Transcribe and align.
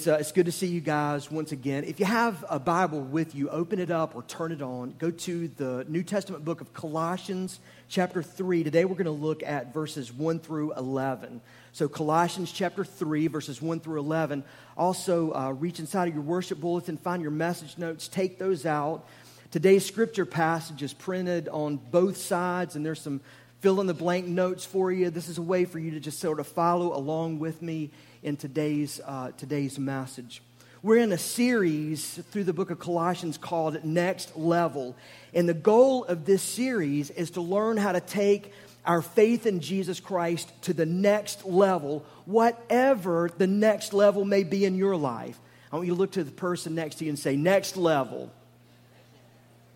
It's, 0.00 0.08
uh, 0.08 0.16
it's 0.18 0.32
good 0.32 0.46
to 0.46 0.52
see 0.52 0.66
you 0.66 0.80
guys 0.80 1.30
once 1.30 1.52
again. 1.52 1.84
If 1.84 2.00
you 2.00 2.06
have 2.06 2.42
a 2.48 2.58
Bible 2.58 3.02
with 3.02 3.34
you, 3.34 3.50
open 3.50 3.78
it 3.78 3.90
up 3.90 4.16
or 4.16 4.22
turn 4.22 4.50
it 4.50 4.62
on. 4.62 4.94
Go 4.98 5.10
to 5.10 5.48
the 5.48 5.84
New 5.90 6.02
Testament 6.02 6.42
book 6.42 6.62
of 6.62 6.72
Colossians, 6.72 7.60
chapter 7.86 8.22
3. 8.22 8.64
Today 8.64 8.86
we're 8.86 8.94
going 8.94 9.04
to 9.04 9.10
look 9.10 9.42
at 9.42 9.74
verses 9.74 10.10
1 10.10 10.38
through 10.38 10.72
11. 10.72 11.42
So, 11.72 11.86
Colossians 11.86 12.50
chapter 12.50 12.82
3, 12.82 13.26
verses 13.26 13.60
1 13.60 13.80
through 13.80 14.00
11. 14.00 14.42
Also, 14.74 15.34
uh, 15.34 15.50
reach 15.50 15.78
inside 15.80 16.08
of 16.08 16.14
your 16.14 16.22
worship 16.22 16.60
bulletin, 16.60 16.96
find 16.96 17.20
your 17.20 17.30
message 17.30 17.76
notes, 17.76 18.08
take 18.08 18.38
those 18.38 18.64
out. 18.64 19.06
Today's 19.50 19.84
scripture 19.84 20.24
passage 20.24 20.82
is 20.82 20.94
printed 20.94 21.46
on 21.50 21.76
both 21.76 22.16
sides, 22.16 22.74
and 22.74 22.86
there's 22.86 23.02
some 23.02 23.20
fill 23.60 23.82
in 23.82 23.86
the 23.86 23.92
blank 23.92 24.26
notes 24.26 24.64
for 24.64 24.90
you. 24.90 25.10
This 25.10 25.28
is 25.28 25.36
a 25.36 25.42
way 25.42 25.66
for 25.66 25.78
you 25.78 25.90
to 25.90 26.00
just 26.00 26.20
sort 26.20 26.40
of 26.40 26.46
follow 26.46 26.96
along 26.96 27.38
with 27.38 27.60
me 27.60 27.90
in 28.22 28.36
today's, 28.36 29.00
uh, 29.04 29.30
today's 29.36 29.78
message. 29.78 30.42
We're 30.82 30.98
in 30.98 31.12
a 31.12 31.18
series 31.18 32.14
through 32.30 32.44
the 32.44 32.52
book 32.52 32.70
of 32.70 32.78
Colossians 32.78 33.36
called 33.36 33.84
Next 33.84 34.36
Level. 34.36 34.96
And 35.34 35.48
the 35.48 35.54
goal 35.54 36.04
of 36.04 36.24
this 36.24 36.42
series 36.42 37.10
is 37.10 37.32
to 37.32 37.40
learn 37.40 37.76
how 37.76 37.92
to 37.92 38.00
take 38.00 38.52
our 38.86 39.02
faith 39.02 39.46
in 39.46 39.60
Jesus 39.60 40.00
Christ 40.00 40.50
to 40.62 40.72
the 40.72 40.86
next 40.86 41.44
level, 41.44 42.04
whatever 42.24 43.30
the 43.36 43.46
next 43.46 43.92
level 43.92 44.24
may 44.24 44.42
be 44.42 44.64
in 44.64 44.74
your 44.74 44.96
life. 44.96 45.38
I 45.70 45.76
want 45.76 45.86
you 45.86 45.94
to 45.94 45.98
look 45.98 46.12
to 46.12 46.24
the 46.24 46.30
person 46.30 46.74
next 46.74 46.96
to 46.96 47.04
you 47.04 47.10
and 47.10 47.18
say, 47.18 47.36
Next 47.36 47.76
level. 47.76 48.30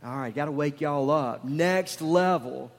All 0.04 0.16
right, 0.16 0.34
got 0.34 0.46
to 0.46 0.52
wake 0.52 0.80
y'all 0.80 1.10
up. 1.10 1.44
Next 1.44 2.02
level. 2.02 2.70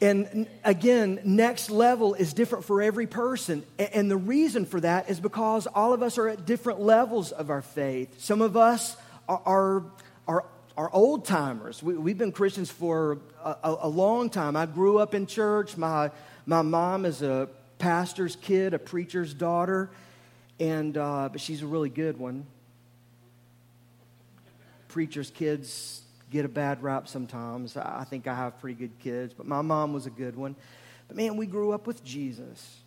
And 0.00 0.46
again, 0.64 1.20
next 1.24 1.70
level 1.70 2.14
is 2.14 2.32
different 2.32 2.64
for 2.64 2.80
every 2.80 3.06
person. 3.06 3.64
And 3.78 4.08
the 4.10 4.16
reason 4.16 4.64
for 4.64 4.80
that 4.80 5.10
is 5.10 5.18
because 5.18 5.66
all 5.66 5.92
of 5.92 6.02
us 6.02 6.18
are 6.18 6.28
at 6.28 6.46
different 6.46 6.80
levels 6.80 7.32
of 7.32 7.50
our 7.50 7.62
faith. 7.62 8.20
Some 8.20 8.40
of 8.40 8.56
us 8.56 8.96
are, 9.28 9.82
are, 10.28 10.44
are 10.76 10.90
old 10.92 11.24
timers. 11.24 11.82
We, 11.82 12.10
have 12.10 12.18
been 12.18 12.30
Christians 12.30 12.70
for 12.70 13.18
a, 13.44 13.56
a, 13.62 13.88
long 13.88 14.30
time. 14.30 14.54
I 14.54 14.66
grew 14.66 14.98
up 14.98 15.14
in 15.14 15.26
church. 15.26 15.76
My, 15.76 16.12
my 16.46 16.62
mom 16.62 17.04
is 17.04 17.20
a 17.22 17.48
pastor's 17.78 18.36
kid, 18.36 18.74
a 18.74 18.78
preacher's 18.78 19.34
daughter, 19.34 19.90
and, 20.60 20.96
uh, 20.96 21.28
but 21.32 21.40
she's 21.40 21.62
a 21.62 21.66
really 21.66 21.90
good 21.90 22.18
one. 22.18 22.46
Preacher's 24.86 25.30
kids 25.30 26.02
get 26.30 26.44
a 26.44 26.48
bad 26.48 26.82
rap 26.82 27.08
sometimes. 27.08 27.76
I 27.76 28.04
think 28.08 28.26
I 28.26 28.34
have 28.34 28.58
pretty 28.60 28.78
good 28.78 28.98
kids, 28.98 29.34
but 29.34 29.46
my 29.46 29.62
mom 29.62 29.92
was 29.92 30.06
a 30.06 30.10
good 30.10 30.36
one. 30.36 30.56
But 31.06 31.16
man, 31.16 31.36
we 31.36 31.46
grew 31.46 31.72
up 31.72 31.86
with 31.86 32.04
Jesus. 32.04 32.78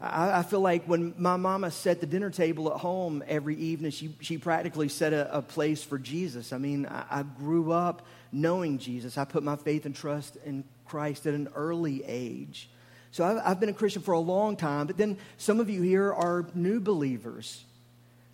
I, 0.00 0.38
I 0.38 0.42
feel 0.42 0.60
like 0.60 0.84
when 0.86 1.14
my 1.18 1.36
mama 1.36 1.70
set 1.70 2.00
the 2.00 2.06
dinner 2.06 2.30
table 2.30 2.72
at 2.72 2.80
home 2.80 3.22
every 3.28 3.56
evening, 3.56 3.90
she, 3.90 4.14
she 4.20 4.38
practically 4.38 4.88
set 4.88 5.12
a, 5.12 5.36
a 5.36 5.42
place 5.42 5.82
for 5.82 5.98
Jesus. 5.98 6.52
I 6.52 6.58
mean, 6.58 6.86
I, 6.86 7.04
I 7.10 7.22
grew 7.22 7.72
up 7.72 8.06
knowing 8.32 8.78
Jesus. 8.78 9.18
I 9.18 9.24
put 9.24 9.42
my 9.42 9.56
faith 9.56 9.86
and 9.86 9.94
trust 9.94 10.36
in 10.44 10.64
Christ 10.86 11.26
at 11.26 11.34
an 11.34 11.48
early 11.54 12.02
age. 12.04 12.68
So 13.12 13.24
I've, 13.24 13.42
I've 13.44 13.60
been 13.60 13.68
a 13.68 13.74
Christian 13.74 14.02
for 14.02 14.12
a 14.12 14.20
long 14.20 14.56
time, 14.56 14.86
but 14.86 14.96
then 14.96 15.18
some 15.36 15.60
of 15.60 15.68
you 15.68 15.82
here 15.82 16.12
are 16.12 16.46
new 16.54 16.80
believers. 16.80 17.64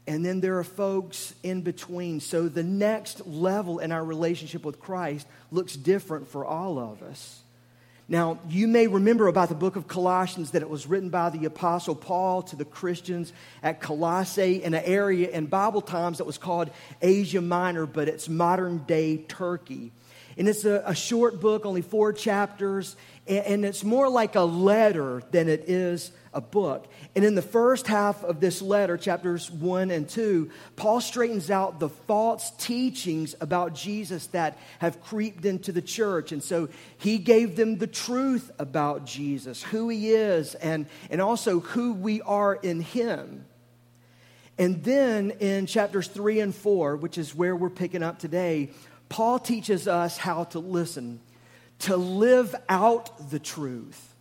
And 0.06 0.24
then 0.24 0.40
there 0.40 0.58
are 0.58 0.64
folks 0.64 1.34
in 1.42 1.62
between. 1.62 2.20
So 2.20 2.48
the 2.48 2.62
next 2.62 3.26
level 3.26 3.80
in 3.80 3.90
our 3.90 4.04
relationship 4.04 4.64
with 4.64 4.78
Christ 4.78 5.26
looks 5.50 5.74
different 5.74 6.28
for 6.28 6.44
all 6.44 6.78
of 6.78 7.02
us. 7.02 7.42
Now, 8.08 8.38
you 8.48 8.68
may 8.68 8.86
remember 8.86 9.26
about 9.26 9.48
the 9.48 9.56
book 9.56 9.74
of 9.74 9.88
Colossians 9.88 10.52
that 10.52 10.62
it 10.62 10.70
was 10.70 10.86
written 10.86 11.08
by 11.08 11.30
the 11.30 11.44
Apostle 11.44 11.96
Paul 11.96 12.42
to 12.44 12.54
the 12.54 12.64
Christians 12.64 13.32
at 13.64 13.80
Colossae 13.80 14.62
in 14.62 14.74
an 14.74 14.84
area 14.84 15.28
in 15.28 15.46
Bible 15.46 15.80
times 15.80 16.18
that 16.18 16.24
was 16.24 16.38
called 16.38 16.70
Asia 17.02 17.40
Minor, 17.40 17.84
but 17.84 18.06
it's 18.06 18.28
modern 18.28 18.78
day 18.86 19.16
Turkey. 19.16 19.90
And 20.38 20.48
it's 20.48 20.64
a, 20.64 20.82
a 20.84 20.94
short 20.94 21.40
book, 21.40 21.64
only 21.64 21.82
four 21.82 22.12
chapters, 22.12 22.96
and, 23.26 23.46
and 23.46 23.64
it's 23.64 23.82
more 23.82 24.08
like 24.08 24.34
a 24.34 24.42
letter 24.42 25.22
than 25.30 25.48
it 25.48 25.68
is 25.68 26.10
a 26.34 26.40
book. 26.42 26.86
And 27.14 27.24
in 27.24 27.34
the 27.34 27.42
first 27.42 27.86
half 27.86 28.22
of 28.22 28.40
this 28.40 28.60
letter, 28.60 28.98
chapters 28.98 29.50
1 29.50 29.90
and 29.90 30.06
2, 30.06 30.50
Paul 30.76 31.00
straightens 31.00 31.50
out 31.50 31.80
the 31.80 31.88
false 31.88 32.50
teachings 32.58 33.34
about 33.40 33.74
Jesus 33.74 34.26
that 34.28 34.58
have 34.78 35.02
creeped 35.02 35.46
into 35.46 35.72
the 35.72 35.80
church. 35.80 36.32
And 36.32 36.42
so 36.42 36.68
he 36.98 37.16
gave 37.16 37.56
them 37.56 37.78
the 37.78 37.86
truth 37.86 38.50
about 38.58 39.06
Jesus, 39.06 39.62
who 39.62 39.88
he 39.88 40.10
is, 40.10 40.54
and, 40.56 40.86
and 41.08 41.22
also 41.22 41.60
who 41.60 41.94
we 41.94 42.20
are 42.20 42.54
in 42.54 42.82
him. 42.82 43.46
And 44.58 44.84
then 44.84 45.32
in 45.32 45.66
chapters 45.66 46.08
3 46.08 46.40
and 46.40 46.54
4, 46.54 46.96
which 46.96 47.16
is 47.18 47.34
where 47.34 47.56
we're 47.56 47.70
picking 47.70 48.02
up 48.02 48.18
today, 48.18 48.70
Paul 49.08 49.38
teaches 49.38 49.86
us 49.86 50.16
how 50.16 50.44
to 50.44 50.58
listen, 50.58 51.20
to 51.80 51.96
live 51.96 52.54
out 52.68 53.30
the 53.30 53.38
truth. 53.38 54.14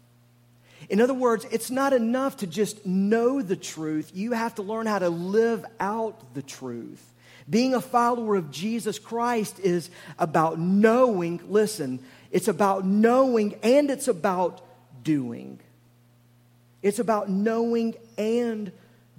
In 0.89 1.01
other 1.01 1.13
words, 1.13 1.45
it's 1.51 1.71
not 1.71 1.93
enough 1.93 2.37
to 2.37 2.47
just 2.47 2.85
know 2.85 3.41
the 3.41 3.55
truth. 3.55 4.11
You 4.13 4.33
have 4.33 4.55
to 4.55 4.61
learn 4.61 4.85
how 4.85 4.99
to 4.99 5.09
live 5.09 5.65
out 5.79 6.33
the 6.33 6.43
truth. 6.43 7.03
Being 7.49 7.73
a 7.73 7.81
follower 7.81 8.35
of 8.35 8.51
Jesus 8.51 8.99
Christ 8.99 9.59
is 9.59 9.89
about 10.17 10.59
knowing, 10.59 11.41
listen, 11.47 11.99
it's 12.31 12.47
about 12.47 12.85
knowing 12.85 13.55
and 13.63 13.89
it's 13.89 14.07
about 14.07 14.61
doing. 15.03 15.59
It's 16.81 16.99
about 16.99 17.29
knowing 17.29 17.95
and 18.17 18.71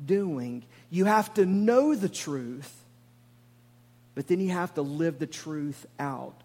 doing. 0.05 0.65
You 0.91 1.05
have 1.06 1.34
to 1.34 1.47
know 1.47 1.94
the 1.94 2.09
truth, 2.09 2.72
but 4.16 4.27
then 4.27 4.41
you 4.41 4.50
have 4.50 4.75
to 4.75 4.82
live 4.82 5.21
the 5.21 5.27
truth 5.27 5.87
out. 6.00 6.43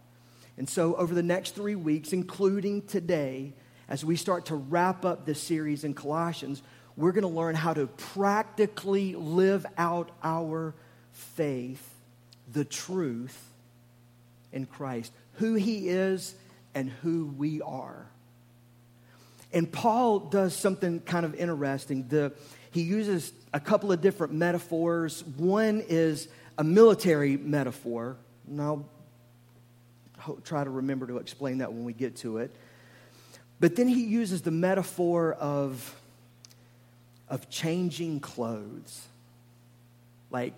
And 0.58 0.70
so, 0.70 0.94
over 0.96 1.16
the 1.16 1.24
next 1.24 1.56
three 1.56 1.76
weeks, 1.76 2.14
including 2.14 2.84
today, 2.84 3.54
as 3.88 4.06
we 4.06 4.18
start 4.18 4.48
to 4.48 4.56
wrap 4.56 5.06
up 5.06 5.26
this 5.26 5.42
series 5.42 5.84
in 5.84 5.94
Colossians, 5.94 6.62
we're 6.98 7.14
going 7.14 7.24
to 7.24 7.30
learn 7.30 7.56
how 7.56 7.74
to 7.74 7.88
practically 7.88 9.16
live 9.16 9.66
out 9.78 10.12
our 10.22 10.76
faith, 11.14 11.96
the 12.52 12.66
truth 12.66 13.42
in 14.52 14.66
Christ, 14.66 15.14
who 15.36 15.56
He 15.56 15.88
is 15.88 16.36
and 16.76 16.90
who 17.02 17.28
we 17.38 17.62
are. 17.62 18.06
And 19.54 19.72
Paul 19.72 20.20
does 20.20 20.54
something 20.54 21.00
kind 21.00 21.26
of 21.26 21.36
interesting. 21.36 22.08
The, 22.10 22.34
he 22.72 22.82
uses 22.82 23.32
a 23.54 23.60
couple 23.60 23.92
of 23.92 24.02
different 24.02 24.34
metaphors. 24.34 25.24
One 25.26 25.84
is 25.88 26.28
a 26.58 26.64
military 26.64 27.38
metaphor, 27.38 28.18
and 28.48 28.62
I'll 28.62 28.86
try 30.44 30.64
to 30.64 30.70
remember 30.70 31.08
to 31.08 31.18
explain 31.18 31.60
that 31.60 31.72
when 31.74 31.84
we 31.84 31.94
get 31.94 32.18
to 32.18 32.38
it. 32.38 32.52
But 33.60 33.76
then 33.76 33.88
he 33.88 34.04
uses 34.04 34.42
the 34.42 34.52
metaphor 34.52 35.34
of, 35.34 35.96
of 37.30 37.50
changing 37.50 38.20
clothes, 38.20 39.08
like 40.32 40.54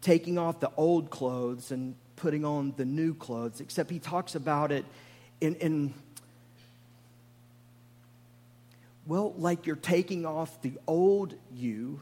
taking 0.00 0.38
off 0.38 0.60
the 0.60 0.70
old 0.76 1.10
clothes 1.10 1.70
and 1.72 1.94
putting 2.16 2.44
on 2.44 2.72
the 2.76 2.84
new 2.84 3.14
clothes, 3.14 3.60
except 3.60 3.90
he 3.90 3.98
talks 3.98 4.34
about 4.34 4.72
it 4.72 4.84
in, 5.40 5.54
in 5.56 5.94
well, 9.06 9.34
like 9.36 9.66
you're 9.66 9.76
taking 9.76 10.24
off 10.24 10.62
the 10.62 10.72
old 10.86 11.34
you 11.54 12.00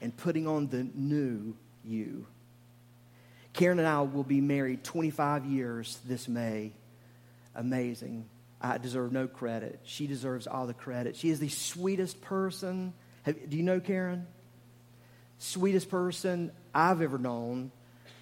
and 0.00 0.16
putting 0.16 0.46
on 0.46 0.66
the 0.68 0.86
new 0.94 1.54
you. 1.84 2.26
Karen 3.52 3.78
and 3.78 3.88
I 3.88 4.00
will 4.00 4.24
be 4.24 4.40
married 4.40 4.82
25 4.84 5.44
years 5.46 5.98
this 6.06 6.28
May. 6.28 6.72
Amazing. 7.54 8.26
I 8.60 8.78
deserve 8.78 9.12
no 9.12 9.26
credit. 9.26 9.80
She 9.84 10.06
deserves 10.06 10.46
all 10.46 10.66
the 10.66 10.74
credit. 10.74 11.16
She 11.16 11.30
is 11.30 11.40
the 11.40 11.48
sweetest 11.48 12.20
person. 12.22 12.94
Have, 13.24 13.50
do 13.50 13.56
you 13.56 13.62
know 13.62 13.80
Karen? 13.80 14.26
Sweetest 15.38 15.90
person 15.90 16.52
I've 16.74 17.02
ever 17.02 17.18
known. 17.18 17.72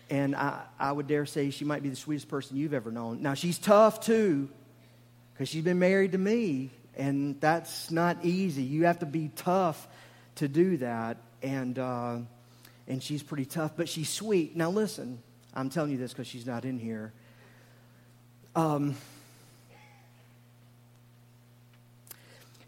And 0.09 0.35
I, 0.35 0.63
I 0.79 0.91
would 0.91 1.07
dare 1.07 1.27
say 1.27 1.51
she 1.51 1.65
might 1.65 1.83
be 1.83 1.91
the 1.91 1.97
sweetest 1.97 2.29
person 2.29 2.57
you've 2.57 2.75
ever 2.75 2.91
known. 2.91 3.23
Now, 3.23 3.35
she's 3.35 3.59
tough 3.59 4.01
too, 4.01 4.49
because 5.33 5.49
she's 5.49 5.63
been 5.63 5.79
married 5.79 6.13
to 6.13 6.19
me. 6.19 6.71
And 6.97 7.41
that's 7.41 7.91
not 7.91 8.25
easy. 8.25 8.63
You 8.63 8.87
have 8.87 8.99
to 8.99 9.07
be 9.07 9.31
tough 9.37 9.87
to 10.37 10.49
do 10.49 10.79
that. 10.79 11.19
And, 11.43 11.79
uh, 11.79 12.19
and 12.89 13.03
she's 13.03 13.23
pretty 13.23 13.45
tough, 13.45 13.73
but 13.77 13.89
she's 13.89 14.09
sweet. 14.09 14.57
Now, 14.57 14.71
listen, 14.71 15.23
I'm 15.55 15.71
telling 15.71 15.91
you 15.91 15.99
this 15.99 16.13
because 16.13 16.27
she's 16.27 16.47
not 16.47 16.65
in 16.65 16.79
here. 16.79 17.13
Um, 18.55 18.97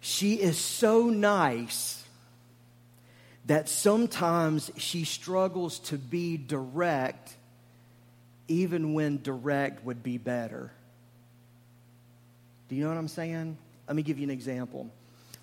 She 0.05 0.35
is 0.35 0.59
so 0.59 1.11
nice 1.11 2.05
that 3.47 3.69
sometimes 3.69 4.69
she 4.77 5.05
struggles 5.05 5.79
to 5.79 5.97
be 5.97 6.37
direct, 6.37 7.37
even 8.49 8.95
when 8.95 9.23
direct 9.23 9.85
would 9.85 10.03
be 10.03 10.19
better. 10.19 10.73
Do 12.69 12.75
you 12.75 12.83
know 12.83 12.89
what 12.89 12.99
I'm 12.99 13.07
saying? 13.07 13.57
Let 13.87 13.95
me 13.95 14.03
give 14.03 14.19
you 14.19 14.25
an 14.25 14.31
example. 14.31 14.91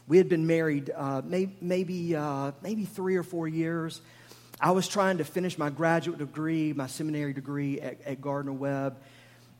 We 0.09 0.17
had 0.17 0.27
been 0.27 0.45
married 0.45 0.91
uh, 0.93 1.21
may, 1.23 1.49
maybe, 1.61 2.17
uh, 2.17 2.51
maybe 2.61 2.83
three 2.83 3.15
or 3.15 3.23
four 3.23 3.47
years. 3.47 4.01
I 4.61 4.71
was 4.71 4.89
trying 4.89 5.19
to 5.19 5.23
finish 5.23 5.57
my 5.57 5.69
graduate 5.69 6.19
degree, 6.19 6.73
my 6.73 6.87
seminary 6.87 7.31
degree 7.31 7.79
at, 7.79 8.01
at 8.01 8.21
Gardner 8.21 8.51
Webb. 8.51 8.97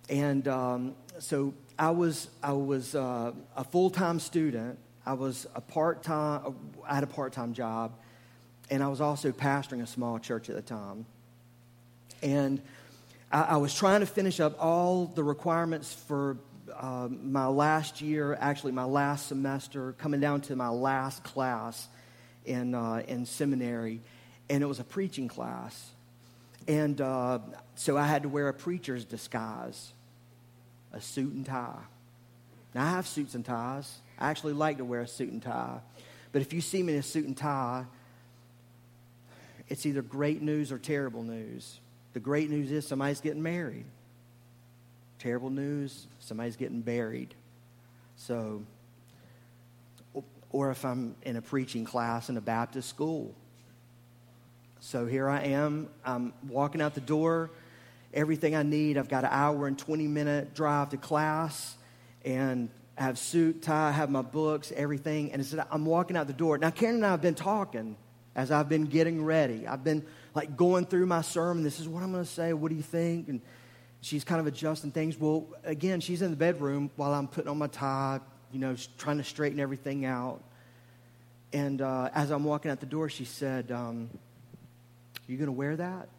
And 0.10 0.46
um, 0.48 0.96
so 1.20 1.54
I 1.78 1.92
was, 1.92 2.28
I 2.44 2.52
was 2.52 2.96
uh, 2.96 3.32
a 3.56 3.64
full 3.64 3.90
time 3.90 4.20
student. 4.20 4.78
I 5.06 5.14
was 5.14 5.48
a 5.56 5.62
part 5.62 6.04
time, 6.04 6.54
I 6.86 6.96
had 6.96 7.04
a 7.04 7.08
part 7.08 7.32
time 7.32 7.54
job. 7.54 7.94
And 8.70 8.84
I 8.84 8.90
was 8.90 9.00
also 9.00 9.32
pastoring 9.32 9.82
a 9.82 9.88
small 9.88 10.20
church 10.20 10.50
at 10.50 10.56
the 10.56 10.62
time. 10.62 11.06
And 12.22 12.62
I, 13.32 13.42
I 13.42 13.58
was 13.58 13.74
trying 13.74 14.02
to 14.02 14.06
finish 14.06 14.42
up 14.42 14.58
all 14.62 15.06
the 15.06 15.24
requirements 15.24 15.94
for 15.94 16.38
uh, 16.76 17.08
my 17.10 17.48
last 17.48 18.02
year, 18.02 18.38
actually, 18.40 18.74
my 18.74 18.84
last 18.84 19.28
semester, 19.28 19.94
coming 19.94 20.20
down 20.20 20.42
to 20.42 20.58
my 20.58 20.70
last 20.70 21.24
class 21.24 21.88
in, 22.46 22.76
uh, 22.76 23.02
in 23.08 23.26
seminary, 23.26 24.02
and 24.50 24.64
it 24.64 24.66
was 24.66 24.80
a 24.80 24.84
preaching 24.84 25.28
class. 25.28 25.92
And 26.68 27.00
uh, 27.02 27.40
so 27.76 27.98
I 27.98 28.06
had 28.06 28.24
to 28.24 28.30
wear 28.30 28.48
a 28.48 28.54
preacher's 28.54 29.06
disguise, 29.06 29.92
a 30.92 31.02
suit 31.02 31.34
and 31.34 31.46
tie. 31.46 31.84
Now, 32.76 32.86
I 32.86 32.90
have 32.92 33.08
suits 33.08 33.36
and 33.36 33.44
ties. 33.44 34.00
I 34.20 34.30
actually 34.30 34.54
like 34.54 34.78
to 34.78 34.86
wear 34.86 35.02
a 35.02 35.08
suit 35.08 35.32
and 35.32 35.42
tie. 35.42 35.80
But 36.32 36.42
if 36.42 36.54
you 36.54 36.62
see 36.62 36.84
me 36.84 36.94
in 36.94 37.00
a 37.00 37.04
suit 37.04 37.26
and 37.26 37.36
tie, 37.36 37.86
it's 39.68 39.86
either 39.86 40.02
great 40.02 40.42
news 40.42 40.72
or 40.72 40.78
terrible 40.78 41.24
news. 41.24 41.80
The 42.14 42.20
great 42.20 42.50
news 42.50 42.72
is 42.72 42.88
somebody's 42.88 43.22
getting 43.22 43.42
married. 43.42 43.86
Terrible 45.20 45.50
news, 45.50 46.08
somebody's 46.20 46.56
getting 46.56 46.82
buried. 46.82 47.34
So, 48.16 48.64
or 50.52 50.72
if 50.72 50.86
I'm 50.86 51.16
in 51.24 51.36
a 51.36 51.42
preaching 51.42 51.86
class 51.86 52.30
in 52.30 52.38
a 52.38 52.42
Baptist 52.42 52.90
school. 52.90 53.34
So 54.82 55.06
here 55.06 55.28
I 55.28 55.42
am. 55.42 55.90
I'm 56.06 56.34
walking 56.48 56.82
out 56.82 56.96
the 56.96 57.02
door. 57.02 57.52
Everything 58.14 58.56
I 58.56 58.64
need. 58.64 58.98
I've 58.98 59.10
got 59.10 59.24
an 59.24 59.30
hour 59.32 59.68
and 59.68 59.78
20 59.78 60.08
minute 60.08 60.54
drive 60.56 60.90
to 60.90 60.98
class. 60.98 61.76
And 62.24 62.70
I 62.98 63.04
have 63.04 63.18
suit, 63.18 63.62
tie, 63.62 63.90
I 63.90 63.92
have 63.92 64.10
my 64.10 64.22
books, 64.22 64.72
everything. 64.76 65.34
And 65.34 65.46
said, 65.46 65.66
I'm 65.70 65.86
walking 65.86 66.16
out 66.16 66.28
the 66.28 66.34
door. 66.34 66.58
Now, 66.58 66.70
Karen 66.70 66.96
and 66.96 67.06
I 67.06 67.12
have 67.12 67.22
been 67.22 67.36
talking 67.36 67.98
as 68.36 68.52
I've 68.52 68.70
been 68.70 68.86
getting 68.86 69.24
ready. 69.24 69.68
I've 69.68 69.84
been 69.84 70.06
like 70.34 70.56
going 70.56 70.86
through 70.86 71.06
my 71.08 71.22
sermon. 71.22 71.64
This 71.64 71.80
is 71.80 71.88
what 71.88 72.02
I'm 72.02 72.12
going 72.12 72.24
to 72.24 72.30
say. 72.30 72.54
What 72.54 72.70
do 72.70 72.76
you 72.76 72.82
think? 72.82 73.28
And 73.28 73.42
she's 74.00 74.24
kind 74.24 74.40
of 74.40 74.48
adjusting 74.48 74.92
things. 74.92 75.18
Well, 75.18 75.48
again, 75.66 76.00
she's 76.00 76.22
in 76.22 76.32
the 76.32 76.38
bedroom 76.38 76.90
while 76.96 77.14
I'm 77.14 77.28
putting 77.28 77.50
on 77.50 77.58
my 77.58 77.68
tie, 77.68 78.22
you 78.54 78.60
know, 78.60 78.78
trying 78.98 79.18
to 79.18 79.26
straighten 79.26 79.60
everything 79.60 80.06
out. 80.06 80.42
And 81.52 81.82
uh, 81.82 82.10
as 82.14 82.32
I'm 82.32 82.46
walking 82.46 82.72
out 82.72 82.80
the 82.80 82.86
door, 82.86 83.10
she 83.10 83.26
said, 83.26 83.72
um, 83.72 84.10
"You 85.30 85.38
going 85.38 85.46
to 85.46 85.52
wear 85.54 85.76
that?" 85.78 86.10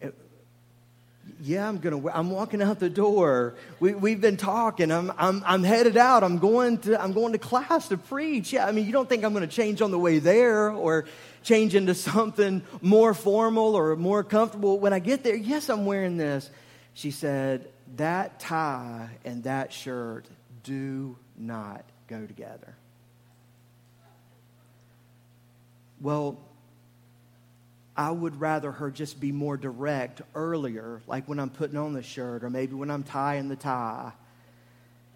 Eh, 0.00 0.10
yeah, 1.40 1.68
I'm 1.68 1.78
gonna. 1.78 2.06
I'm 2.10 2.30
walking 2.30 2.62
out 2.62 2.78
the 2.78 2.90
door. 2.90 3.54
We, 3.80 3.94
we've 3.94 4.20
been 4.20 4.36
talking. 4.36 4.92
I'm, 4.92 5.10
I'm, 5.18 5.42
I'm 5.44 5.64
headed 5.64 5.96
out. 5.96 6.22
I'm 6.22 6.38
going 6.38 6.78
to. 6.78 7.02
I'm 7.02 7.12
going 7.12 7.32
to 7.32 7.38
class 7.38 7.88
to 7.88 7.96
preach. 7.96 8.52
Yeah, 8.52 8.66
I 8.66 8.72
mean, 8.72 8.86
you 8.86 8.92
don't 8.92 9.08
think 9.08 9.24
I'm 9.24 9.32
going 9.32 9.48
to 9.48 9.54
change 9.54 9.82
on 9.82 9.90
the 9.90 9.98
way 9.98 10.20
there 10.20 10.70
or 10.70 11.06
change 11.42 11.74
into 11.74 11.94
something 11.94 12.62
more 12.80 13.14
formal 13.14 13.74
or 13.74 13.96
more 13.96 14.24
comfortable 14.24 14.78
when 14.78 14.92
I 14.92 14.98
get 14.98 15.24
there? 15.24 15.36
Yes, 15.36 15.68
I'm 15.68 15.84
wearing 15.84 16.16
this. 16.16 16.50
She 16.94 17.10
said 17.10 17.68
that 17.96 18.38
tie 18.38 19.08
and 19.24 19.44
that 19.44 19.72
shirt 19.72 20.26
do 20.62 21.16
not 21.36 21.84
go 22.06 22.26
together. 22.26 22.74
Well, 26.02 26.36
I 27.96 28.10
would 28.10 28.40
rather 28.40 28.72
her 28.72 28.90
just 28.90 29.20
be 29.20 29.30
more 29.30 29.56
direct 29.56 30.20
earlier, 30.34 31.00
like 31.06 31.28
when 31.28 31.38
I'm 31.38 31.50
putting 31.50 31.76
on 31.76 31.92
the 31.92 32.02
shirt 32.02 32.42
or 32.42 32.50
maybe 32.50 32.74
when 32.74 32.90
I'm 32.90 33.04
tying 33.04 33.48
the 33.48 33.56
tie, 33.56 34.12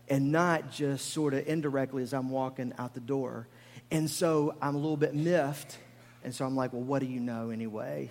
and 0.09 0.31
not 0.31 0.71
just 0.71 1.11
sort 1.11 1.35
of 1.35 1.49
indirectly 1.49 2.05
as 2.05 2.15
I'm 2.15 2.31
walking 2.31 2.73
out 2.79 2.95
the 2.95 3.01
door. 3.01 3.49
And 3.91 4.09
so 4.09 4.55
I'm 4.63 4.77
a 4.77 4.79
little 4.79 4.97
bit 4.97 5.15
miffed. 5.15 5.79
And 6.23 6.33
so 6.35 6.45
I'm 6.45 6.55
like, 6.55 6.73
well, 6.73 6.83
what 6.83 7.01
do 7.01 7.07
you 7.07 7.19
know 7.19 7.51
anyway? 7.51 8.11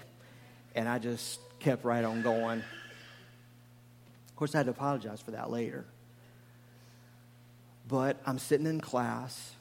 And 0.74 0.90
I 0.90 1.00
just 1.00 1.40
kept 1.60 1.86
right 1.86 2.04
on 2.04 2.22
going. 2.22 2.60
Of 2.60 4.36
course, 4.36 4.54
I 4.54 4.60
had 4.60 4.66
to 4.66 4.72
apologize 4.72 5.22
for 5.22 5.32
that 5.32 5.50
later. 5.50 5.86
But 7.88 8.18
I'm 8.26 8.40
sitting 8.40 8.68
in 8.68 8.82
class, 8.82 9.54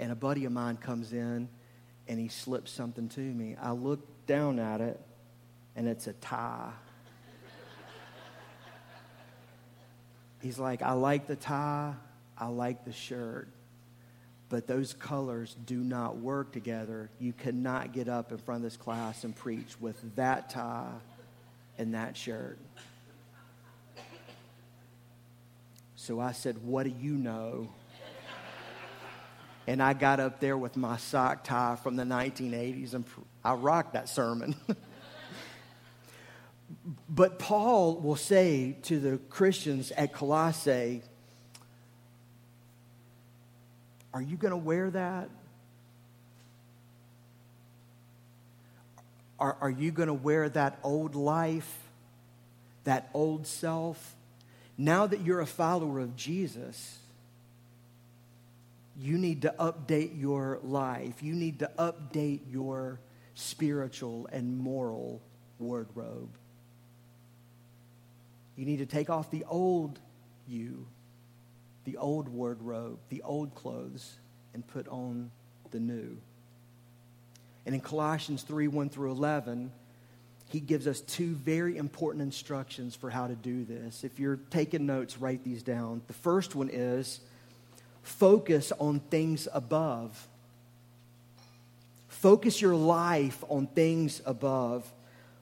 and 0.00 0.10
a 0.10 0.16
buddy 0.16 0.44
of 0.44 0.52
mine 0.52 0.76
comes 0.76 1.12
in 1.12 1.48
and 2.08 2.18
he 2.18 2.28
slips 2.28 2.70
something 2.70 3.08
to 3.10 3.20
me. 3.20 3.56
I 3.60 3.72
look 3.72 4.00
down 4.26 4.58
at 4.58 4.80
it, 4.80 5.00
and 5.76 5.88
it's 5.88 6.06
a 6.06 6.12
tie. 6.14 6.72
He's 10.40 10.58
like, 10.58 10.82
I 10.82 10.92
like 10.92 11.26
the 11.26 11.36
tie, 11.36 11.94
I 12.36 12.48
like 12.48 12.84
the 12.84 12.92
shirt, 12.92 13.48
but 14.50 14.66
those 14.66 14.92
colors 14.92 15.56
do 15.64 15.78
not 15.78 16.18
work 16.18 16.52
together. 16.52 17.08
You 17.18 17.32
cannot 17.32 17.92
get 17.92 18.08
up 18.08 18.30
in 18.30 18.36
front 18.36 18.58
of 18.58 18.70
this 18.70 18.76
class 18.76 19.24
and 19.24 19.34
preach 19.34 19.80
with 19.80 19.96
that 20.16 20.50
tie 20.50 20.92
and 21.78 21.94
that 21.94 22.14
shirt. 22.14 22.58
So 25.96 26.20
I 26.20 26.32
said, 26.32 26.58
What 26.62 26.82
do 26.82 26.92
you 27.00 27.14
know? 27.14 27.70
And 29.66 29.82
I 29.82 29.94
got 29.94 30.20
up 30.20 30.40
there 30.40 30.58
with 30.58 30.76
my 30.76 30.98
sock 30.98 31.44
tie 31.44 31.76
from 31.76 31.96
the 31.96 32.04
1980s 32.04 32.94
and 32.94 33.04
I 33.42 33.54
rocked 33.54 33.94
that 33.94 34.08
sermon. 34.08 34.54
but 37.08 37.38
Paul 37.38 37.96
will 37.96 38.16
say 38.16 38.76
to 38.82 39.00
the 39.00 39.18
Christians 39.30 39.90
at 39.92 40.12
Colossae, 40.12 41.02
Are 44.12 44.22
you 44.22 44.36
going 44.36 44.52
to 44.52 44.56
wear 44.56 44.90
that? 44.90 45.28
Are, 49.40 49.56
are 49.60 49.70
you 49.70 49.90
going 49.90 50.06
to 50.06 50.14
wear 50.14 50.48
that 50.48 50.78
old 50.84 51.16
life, 51.16 51.78
that 52.84 53.10
old 53.12 53.46
self? 53.46 54.14
Now 54.78 55.06
that 55.06 55.22
you're 55.22 55.40
a 55.40 55.46
follower 55.46 55.98
of 55.98 56.16
Jesus, 56.16 56.98
you 58.96 59.18
need 59.18 59.42
to 59.42 59.54
update 59.58 60.18
your 60.20 60.60
life. 60.62 61.22
You 61.22 61.34
need 61.34 61.60
to 61.60 61.70
update 61.78 62.40
your 62.50 63.00
spiritual 63.34 64.28
and 64.32 64.56
moral 64.56 65.20
wardrobe. 65.58 66.30
You 68.56 68.66
need 68.66 68.78
to 68.78 68.86
take 68.86 69.10
off 69.10 69.30
the 69.30 69.44
old 69.48 69.98
you, 70.46 70.86
the 71.84 71.96
old 71.96 72.28
wardrobe, 72.28 72.98
the 73.08 73.22
old 73.22 73.54
clothes, 73.54 74.16
and 74.52 74.66
put 74.66 74.86
on 74.88 75.30
the 75.70 75.80
new. 75.80 76.16
And 77.66 77.74
in 77.74 77.80
Colossians 77.80 78.42
3 78.42 78.68
1 78.68 78.90
through 78.90 79.10
11, 79.10 79.72
he 80.50 80.60
gives 80.60 80.86
us 80.86 81.00
two 81.00 81.34
very 81.34 81.76
important 81.76 82.22
instructions 82.22 82.94
for 82.94 83.10
how 83.10 83.26
to 83.26 83.34
do 83.34 83.64
this. 83.64 84.04
If 84.04 84.20
you're 84.20 84.38
taking 84.50 84.86
notes, 84.86 85.18
write 85.18 85.42
these 85.42 85.62
down. 85.62 86.02
The 86.06 86.12
first 86.12 86.54
one 86.54 86.68
is 86.70 87.20
focus 88.04 88.72
on 88.78 89.00
things 89.00 89.48
above. 89.52 90.28
Focus 92.08 92.60
your 92.62 92.76
life 92.76 93.42
on 93.48 93.66
things 93.66 94.22
above. 94.24 94.90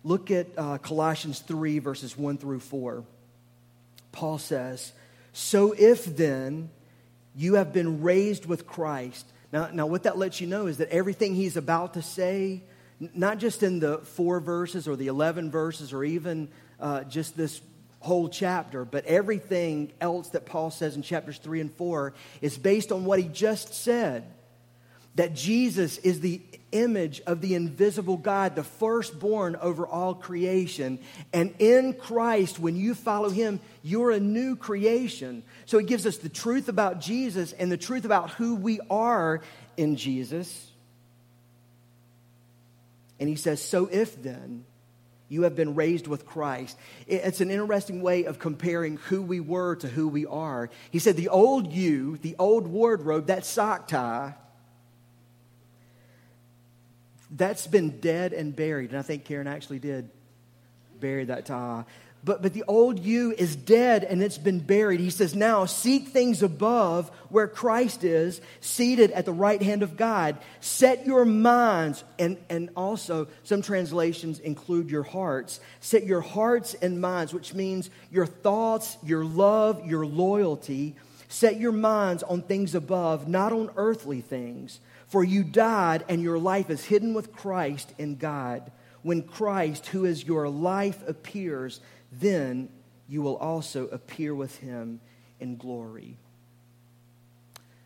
Look 0.05 0.31
at 0.31 0.47
uh, 0.57 0.79
Colossians 0.79 1.41
3, 1.41 1.79
verses 1.81 2.17
1 2.17 2.39
through 2.39 2.61
4. 2.61 3.05
Paul 4.11 4.39
says, 4.39 4.93
So 5.33 5.73
if 5.73 6.05
then 6.17 6.71
you 7.37 7.55
have 7.55 7.73
been 7.73 8.03
raised 8.03 8.47
with 8.47 8.67
Christ. 8.67 9.27
Now, 9.53 9.69
now, 9.73 9.87
what 9.87 10.05
that 10.05 10.17
lets 10.17 10.41
you 10.41 10.47
know 10.47 10.67
is 10.67 10.79
that 10.79 10.89
everything 10.89 11.35
he's 11.35 11.57
about 11.57 11.95
to 11.95 12.03
say, 12.03 12.63
not 13.15 13.39
just 13.39 13.63
in 13.63 13.81
the 13.81 13.99
four 13.99 14.41
verses 14.41 14.89
or 14.89 14.97
the 14.97 15.09
11 15.09 15.51
verses 15.51 15.93
or 15.93 16.05
even 16.05 16.49
uh, 16.81 17.05
just 17.05 17.37
this 17.37 17.61
whole 18.03 18.29
chapter, 18.29 18.85
but 18.85 19.07
everything 19.07 19.93
else 20.01 20.29
that 20.31 20.45
Paul 20.45 20.71
says 20.71 20.97
in 20.97 21.03
chapters 21.03 21.39
3 21.39 21.61
and 21.61 21.73
4 21.73 22.13
is 22.41 22.59
based 22.59 22.93
on 22.93 23.05
what 23.05 23.19
he 23.19 23.29
just 23.29 23.75
said 23.75 24.25
that 25.15 25.35
Jesus 25.35 25.99
is 25.99 26.21
the 26.21 26.41
image 26.73 27.21
of 27.27 27.41
the 27.41 27.55
invisible 27.55 28.17
God, 28.17 28.57
the 28.57 28.65
firstborn 28.65 29.57
over 29.57 29.87
all 29.87 30.15
creation. 30.15 30.99
And 31.33 31.55
in 31.59 31.93
Christ, 31.95 32.59
when 32.59 32.77
you 32.77 32.95
follow 32.95 33.29
him, 33.29 33.61
you're 33.83 34.11
a 34.11 34.21
new 34.21 34.57
creation. 34.57 35.43
So 35.67 35.79
it 35.79 35.87
gives 35.87 36.07
us 36.07 36.17
the 36.17 36.31
truth 36.31 36.69
about 36.69 37.01
Jesus 37.01 37.53
and 37.53 37.71
the 37.71 37.77
truth 37.77 38.05
about 38.05 38.31
who 38.31 38.57
we 38.57 38.81
are 38.91 39.43
in 39.77 39.97
Jesus. 39.97 40.71
And 43.21 43.29
he 43.29 43.37
says, 43.37 43.63
So 43.63 43.87
if 43.87 44.21
then 44.23 44.65
You 45.33 45.45
have 45.45 45.57
been 45.57 45.75
raised 45.75 46.09
with 46.09 46.27
Christ. 46.27 46.77
It's 47.07 47.41
an 47.41 47.51
interesting 47.51 48.03
way 48.03 48.25
of 48.25 48.39
comparing 48.39 48.99
who 48.99 49.23
we 49.23 49.41
were 49.41 49.77
to 49.77 49.89
who 49.89 50.07
we 50.07 50.27
are. 50.27 50.69
He 50.91 50.99
said, 50.99 51.17
The 51.17 51.31
old 51.31 51.73
you, 51.73 52.19
the 52.19 52.37
old 52.39 52.67
wardrobe, 52.67 53.29
that 53.29 53.47
sock 53.47 53.89
tie, 53.89 54.35
that's 57.31 57.67
been 57.67 57.99
dead 58.01 58.35
and 58.35 58.55
buried. 58.55 58.91
And 58.91 58.99
I 58.99 59.03
think 59.03 59.25
Karen 59.25 59.47
actually 59.47 59.79
did 59.79 60.11
bury 61.01 61.25
that 61.25 61.47
tie. 61.47 61.87
But, 62.25 62.41
but 62.41 62.53
the 62.53 62.63
old 62.69 63.01
you 63.01 63.35
is 63.37 63.57
dead 63.57 64.05
and 64.05 64.23
it's 64.23 64.39
been 64.39 64.61
buried. 64.61 65.01
He 65.01 65.11
says, 65.11 65.35
Now 65.35 65.65
seek 65.65 66.09
things 66.09 66.43
above 66.43 67.11
where 67.31 67.49
Christ 67.49 68.05
is, 68.05 68.41
seated 68.61 69.11
at 69.11 69.25
the 69.25 69.33
right 69.33 69.61
hand 69.61 69.83
of 69.83 69.97
God. 69.97 70.39
Set 70.61 71.05
your 71.05 71.25
minds, 71.25 72.05
and, 72.21 72.37
and 72.49 72.71
also 72.77 73.27
some 73.43 73.61
translations 73.61 74.39
include 74.39 74.89
your 74.89 75.03
hearts. 75.03 75.59
Set 75.81 76.05
your 76.05 76.21
hearts 76.21 76.75
and 76.75 77.01
minds, 77.01 77.35
which 77.35 77.55
means 77.55 77.91
your 78.13 78.27
thoughts, 78.27 78.97
your 79.03 79.25
love, 79.25 79.85
your 79.85 80.07
loyalty. 80.07 80.95
Set 81.29 81.59
your 81.59 81.73
minds 81.73 82.23
on 82.23 82.43
things 82.43 82.77
above, 82.77 83.27
not 83.27 83.53
on 83.53 83.71
earthly 83.77 84.21
things. 84.21 84.79
For 85.09 85.25
you 85.25 85.43
died, 85.43 86.05
and 86.09 86.23
your 86.23 86.39
life 86.39 86.71
is 86.71 86.85
hidden 86.85 87.15
with 87.15 87.33
Christ 87.33 87.93
in 87.99 88.17
God. 88.17 88.71
When 89.03 89.23
Christ, 89.23 89.87
who 89.89 90.05
is 90.05 90.25
your 90.25 90.49
life, 90.49 91.03
appears, 91.09 91.81
then 92.13 92.69
you 93.09 93.23
will 93.23 93.37
also 93.37 93.89
appear 93.89 94.35
with 94.35 94.57
him 94.59 95.01
in 95.41 95.57
glory. 95.57 96.17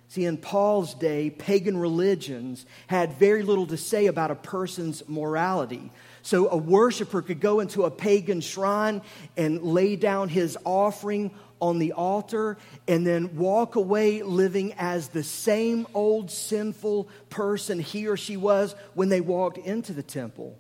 See, 0.09 0.25
in 0.25 0.38
Paul's 0.38 0.95
day, 0.95 1.30
pagan 1.30 1.76
religions 1.76 2.64
had 2.87 3.18
very 3.18 3.42
little 3.42 3.66
to 3.66 3.76
say 3.76 4.06
about 4.06 4.30
a 4.30 4.37
person's 4.37 5.06
morality. 5.09 5.90
So 6.23 6.49
a 6.49 6.56
worshiper 6.56 7.23
could 7.23 7.40
go 7.40 7.61
into 7.61 7.85
a 7.85 7.90
pagan 7.90 8.40
shrine 8.40 9.02
and 9.37 9.62
lay 9.62 9.97
down 9.97 10.28
his 10.28 10.56
offering 10.64 11.33
on 11.61 11.78
the 11.78 11.92
altar 11.92 12.56
and 12.87 13.06
then 13.06 13.37
walk 13.37 13.76
away 13.76 14.23
living 14.23 14.75
as 14.78 15.09
the 15.09 15.23
same 15.23 15.87
old 15.95 16.30
sinful 16.30 17.09
person 17.30 17.78
he 17.78 18.06
or 18.06 18.16
she 18.16 18.37
was 18.37 18.75
when 18.95 19.09
they 19.09 19.21
walked 19.21 19.59
into 19.59 19.92
the 19.92 20.02
temple. 20.02 20.59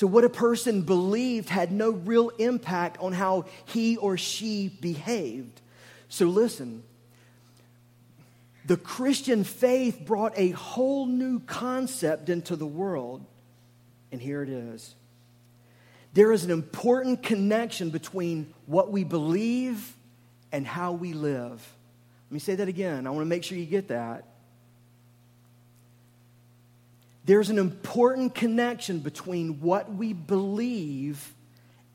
So, 0.00 0.06
what 0.06 0.24
a 0.24 0.30
person 0.30 0.80
believed 0.80 1.50
had 1.50 1.70
no 1.70 1.90
real 1.90 2.30
impact 2.38 2.96
on 3.00 3.12
how 3.12 3.44
he 3.66 3.98
or 3.98 4.16
she 4.16 4.68
behaved. 4.68 5.60
So, 6.08 6.24
listen 6.24 6.84
the 8.64 8.78
Christian 8.78 9.44
faith 9.44 10.00
brought 10.06 10.32
a 10.36 10.52
whole 10.52 11.04
new 11.04 11.40
concept 11.40 12.30
into 12.30 12.56
the 12.56 12.64
world. 12.64 13.26
And 14.10 14.22
here 14.22 14.42
it 14.42 14.48
is. 14.48 14.94
There 16.14 16.32
is 16.32 16.44
an 16.44 16.50
important 16.50 17.22
connection 17.22 17.90
between 17.90 18.54
what 18.64 18.90
we 18.90 19.04
believe 19.04 19.94
and 20.50 20.66
how 20.66 20.92
we 20.92 21.12
live. 21.12 21.76
Let 22.30 22.32
me 22.32 22.38
say 22.38 22.54
that 22.54 22.68
again. 22.68 23.06
I 23.06 23.10
want 23.10 23.20
to 23.20 23.28
make 23.28 23.44
sure 23.44 23.58
you 23.58 23.66
get 23.66 23.88
that. 23.88 24.24
There's 27.24 27.50
an 27.50 27.58
important 27.58 28.34
connection 28.34 29.00
between 29.00 29.60
what 29.60 29.92
we 29.92 30.12
believe 30.12 31.34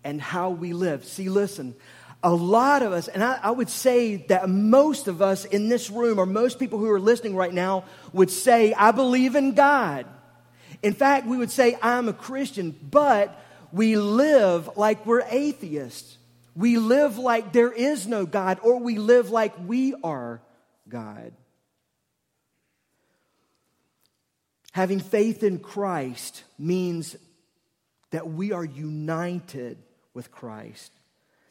and 0.04 0.22
how 0.22 0.52
we 0.52 0.74
live. 0.74 1.04
See, 1.04 1.30
listen, 1.30 1.76
a 2.24 2.34
lot 2.34 2.84
of 2.84 2.92
us, 2.92 3.08
and 3.08 3.24
I, 3.24 3.40
I, 3.42 3.52
would 3.52 3.70
say 3.70 4.18
that 4.28 4.50
most 4.50 5.08
of 5.08 5.22
us 5.22 5.46
in 5.46 5.70
this 5.70 5.90
room, 5.90 6.20
or 6.20 6.26
most 6.26 6.60
people 6.60 6.80
who 6.80 6.90
are 6.90 7.00
listening 7.00 7.36
right 7.36 7.54
now, 7.54 7.86
would 8.14 8.32
say, 8.32 8.74
I 8.74 8.92
believe 8.92 9.36
in 9.36 9.54
God. 9.54 10.06
In 10.82 10.94
fact, 10.94 11.28
we 11.28 11.38
would 11.38 11.52
say, 11.52 11.78
I'm 11.82 12.08
a 12.08 12.14
Christian, 12.14 12.72
but 12.72 13.40
we 13.72 13.98
live 13.98 14.78
like 14.78 15.06
we're 15.06 15.24
atheists. 15.30 16.18
We 16.56 16.78
live 16.78 17.18
like 17.18 17.52
there 17.52 17.72
is 17.72 18.08
no 18.08 18.26
God, 18.26 18.60
or 18.62 18.80
we 18.80 18.98
live 18.98 19.30
like 19.30 19.54
we 19.68 19.94
are 20.04 20.42
God. 20.88 21.34
Having 24.76 25.00
faith 25.00 25.42
in 25.42 25.60
Christ 25.60 26.44
means 26.60 27.16
that 28.12 28.28
we 28.28 28.52
are 28.52 28.66
united 28.66 29.78
with 30.14 30.34
Christ. 30.34 30.92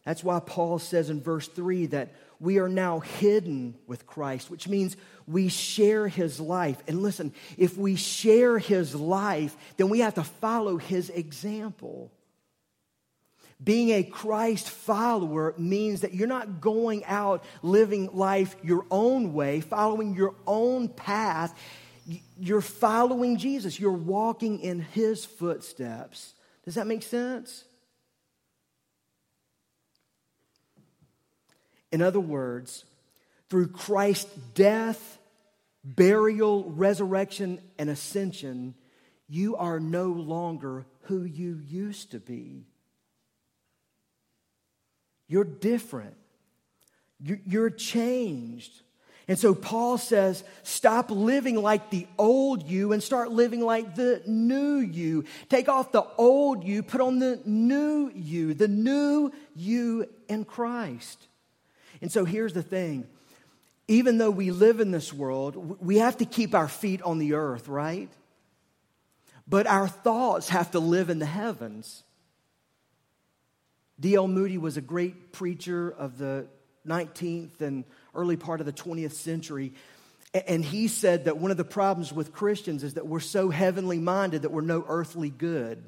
That's 0.05 0.23
why 0.23 0.41
Paul 0.41 0.79
says 0.79 1.09
in 1.09 1.23
verse 1.23 1.49
3 1.49 1.87
that 1.87 2.13
we 2.39 2.59
are 2.59 2.69
now 2.69 3.01
hidden 3.01 3.77
with 3.87 4.07
Christ, 4.07 4.51
which 4.51 4.69
means 4.69 4.99
we 5.27 5.49
share 5.49 6.07
his 6.07 6.39
life. 6.39 6.77
And 6.87 7.03
listen, 7.03 7.33
if 7.57 7.79
we 7.79 7.97
share 7.97 8.59
his 8.59 8.95
life, 8.95 9.57
then 9.79 9.89
we 9.89 10.01
have 10.01 10.17
to 10.17 10.23
follow 10.23 10.77
his 10.77 11.09
example. 11.09 12.13
Being 13.63 13.89
a 13.89 14.03
Christ 14.03 14.69
follower 14.69 15.55
means 15.57 16.03
that 16.03 16.13
you're 16.13 16.29
not 16.29 16.61
going 16.61 17.07
out 17.07 17.43
living 17.63 18.11
life 18.13 18.55
your 18.63 18.85
own 18.91 19.33
way, 19.33 19.63
following 19.63 20.15
your 20.15 20.35
own 20.47 20.91
path. 20.91 21.59
You're 22.39 22.61
following 22.61 23.39
Jesus. 23.39 23.81
You're 23.81 23.93
walking 23.93 24.61
in 24.61 24.81
his 24.81 25.25
footsteps. 25.25 26.35
Does 26.65 26.75
that 26.75 26.87
make 26.87 27.03
sense? 27.03 27.65
In 31.91 32.03
other 32.03 32.21
words, 32.21 32.85
through 33.49 33.69
Christ's 33.69 34.35
death, 34.55 35.19
burial, 35.85 36.65
resurrection, 36.65 37.61
and 37.79 37.89
ascension, 37.89 38.75
you 39.29 39.57
are 39.57 39.79
no 39.79 40.07
longer 40.09 40.87
who 41.03 41.23
you 41.23 41.61
used 41.69 42.11
to 42.11 42.19
be. 42.19 42.67
You're 45.29 45.45
different. 45.45 46.17
You're 47.21 47.71
changed. 47.71 48.73
And 49.27 49.39
so 49.39 49.55
Paul 49.55 49.97
says, 49.97 50.45
stop 50.65 51.11
living 51.11 51.57
like 51.57 51.89
the 51.91 52.07
old 52.19 52.69
you 52.69 52.93
and 52.93 53.03
start 53.03 53.31
living 53.33 53.61
like 53.61 53.95
the 53.95 54.23
new 54.27 54.77
you. 54.77 55.25
Take 55.49 55.69
off 55.69 55.93
the 55.93 56.07
old 56.19 56.65
you, 56.65 56.83
put 56.83 57.01
on 57.01 57.21
the 57.21 57.41
new 57.47 58.11
you, 58.15 58.53
the 58.53 58.69
new 58.69 59.33
you 59.57 60.07
in 60.29 60.45
Christ. 60.45 61.27
And 62.03 62.13
so 62.13 62.25
here's 62.25 62.53
the 62.53 62.63
thing 62.63 63.07
even 63.87 64.19
though 64.19 64.31
we 64.31 64.51
live 64.51 64.81
in 64.81 64.91
this 64.91 65.13
world, 65.13 65.81
we 65.81 65.99
have 65.99 66.19
to 66.19 66.25
keep 66.25 66.55
our 66.55 66.69
feet 66.69 67.03
on 67.03 67.19
the 67.19 67.35
earth, 67.35 67.69
right? 67.69 68.09
But 69.47 69.67
our 69.67 69.89
thoughts 69.89 70.49
have 70.49 70.71
to 70.71 70.79
live 70.79 71.11
in 71.11 71.19
the 71.19 71.27
heavens. 71.27 72.03
D.L. 74.01 74.27
Moody 74.27 74.59
was 74.59 74.77
a 74.77 74.81
great 74.81 75.33
preacher 75.33 75.91
of 75.91 76.19
the 76.19 76.47
19th 76.87 77.61
and 77.61 77.85
early 78.15 78.37
part 78.37 78.61
of 78.61 78.67
the 78.67 78.73
20th 78.73 79.13
century. 79.13 79.73
And 80.47 80.65
he 80.65 80.89
said 80.89 81.27
that 81.27 81.39
one 81.39 81.51
of 81.51 81.57
the 81.57 81.65
problems 81.65 82.13
with 82.13 82.33
Christians 82.33 82.83
is 82.83 82.95
that 82.95 83.07
we're 83.07 83.21
so 83.21 83.51
heavenly 83.51 83.99
minded 83.99 84.43
that 84.43 84.51
we're 84.51 84.63
no 84.63 84.85
earthly 84.89 85.31
good. 85.31 85.83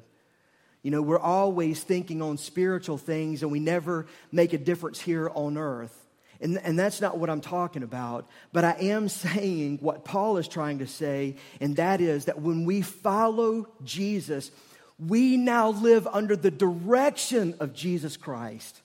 You 0.83 0.91
know, 0.91 1.01
we're 1.01 1.19
always 1.19 1.83
thinking 1.83 2.21
on 2.21 2.37
spiritual 2.37 2.97
things 2.97 3.43
and 3.43 3.51
we 3.51 3.59
never 3.59 4.07
make 4.31 4.53
a 4.53 4.57
difference 4.57 5.01
here 5.01 5.29
on 5.33 5.57
earth. 5.57 5.93
And, 6.39 6.57
and 6.59 6.77
that's 6.77 7.01
not 7.01 7.17
what 7.17 7.29
I'm 7.29 7.41
talking 7.41 7.83
about. 7.83 8.27
But 8.53 8.63
I 8.63 8.71
am 8.79 9.09
saying 9.09 9.79
what 9.81 10.05
Paul 10.05 10.37
is 10.37 10.47
trying 10.47 10.79
to 10.79 10.87
say, 10.87 11.35
and 11.59 11.75
that 11.77 11.99
is 12.01 12.25
that 12.25 12.41
when 12.41 12.65
we 12.65 12.81
follow 12.81 13.67
Jesus, 13.83 14.51
we 14.99 15.37
now 15.37 15.69
live 15.69 16.07
under 16.07 16.35
the 16.35 16.51
direction 16.51 17.55
of 17.59 17.73
Jesus 17.73 18.17
Christ. 18.17 18.81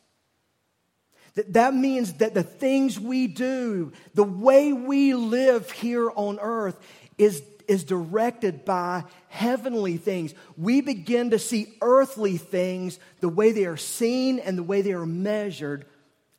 That, 1.35 1.53
that 1.55 1.75
means 1.75 2.15
that 2.15 2.35
the 2.35 2.43
things 2.43 3.01
we 3.01 3.27
do, 3.27 3.93
the 4.15 4.25
way 4.25 4.73
we 4.73 5.15
live 5.15 5.71
here 5.71 6.11
on 6.11 6.39
earth, 6.41 6.79
is, 7.17 7.43
is 7.69 7.85
directed 7.85 8.65
by 8.65 9.05
heavenly 9.29 9.97
things. 9.97 10.35
We 10.57 10.81
begin 10.81 11.31
to 11.31 11.39
see 11.39 11.75
earthly 11.81 12.37
things 12.37 12.99
the 13.21 13.29
way 13.29 13.53
they 13.53 13.65
are 13.65 13.77
seen 13.77 14.39
and 14.39 14.59
the 14.59 14.63
way 14.63 14.83
they 14.83 14.93
are 14.93 15.07
measured 15.07 15.87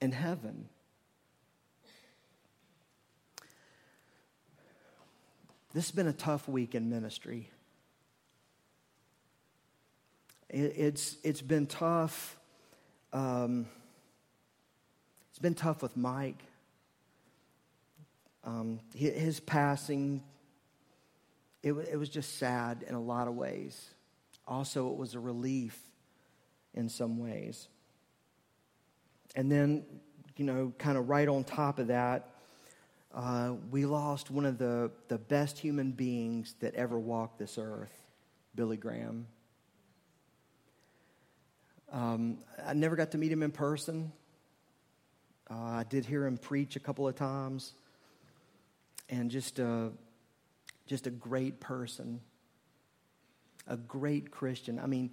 in 0.01 0.11
heaven. 0.11 0.69
This 5.73 5.85
has 5.85 5.91
been 5.91 6.07
a 6.07 6.13
tough 6.13 6.47
week 6.47 6.75
in 6.75 6.91
ministry. 6.91 7.49
It's, 10.49 11.17
it's 11.23 11.41
been 11.41 11.65
tough. 11.65 12.37
Um, 13.11 13.65
it's 15.33 15.39
been 15.39 15.55
tough 15.55 15.81
with 15.81 15.97
Mike. 15.97 16.43
Um, 18.43 18.79
his 18.93 19.39
passing, 19.39 20.21
it, 21.63 21.73
it 21.73 21.97
was 21.97 22.07
just 22.07 22.37
sad 22.37 22.85
in 22.87 22.93
a 22.93 23.01
lot 23.01 23.27
of 23.27 23.33
ways. 23.33 23.89
Also, 24.47 24.91
it 24.91 24.95
was 24.95 25.15
a 25.15 25.19
relief 25.19 25.75
in 26.75 26.87
some 26.87 27.17
ways. 27.17 27.67
And 29.35 29.51
then, 29.51 29.85
you 30.37 30.45
know, 30.45 30.71
kind 30.77 30.99
of 30.99 31.09
right 31.09 31.27
on 31.27 31.43
top 31.43 31.79
of 31.79 31.87
that, 31.87 32.29
uh, 33.11 33.53
we 33.71 33.87
lost 33.87 34.29
one 34.29 34.45
of 34.45 34.59
the, 34.59 34.91
the 35.07 35.17
best 35.17 35.57
human 35.57 35.93
beings 35.93 36.53
that 36.59 36.75
ever 36.75 36.99
walked 36.99 37.39
this 37.39 37.57
earth, 37.57 38.03
Billy 38.53 38.77
Graham. 38.77 39.25
Um, 41.91 42.37
I 42.63 42.73
never 42.75 42.95
got 42.95 43.09
to 43.13 43.17
meet 43.17 43.31
him 43.31 43.41
in 43.41 43.49
person. 43.49 44.11
Uh, 45.53 45.61
I 45.61 45.83
did 45.83 46.05
hear 46.05 46.25
him 46.25 46.37
preach 46.37 46.75
a 46.75 46.79
couple 46.79 47.07
of 47.07 47.15
times, 47.15 47.73
and 49.09 49.29
just 49.29 49.59
a, 49.59 49.91
just 50.87 51.05
a 51.05 51.11
great 51.11 51.59
person, 51.59 52.21
a 53.67 53.77
great 53.77 54.31
Christian. 54.31 54.79
I 54.79 54.87
mean, 54.87 55.11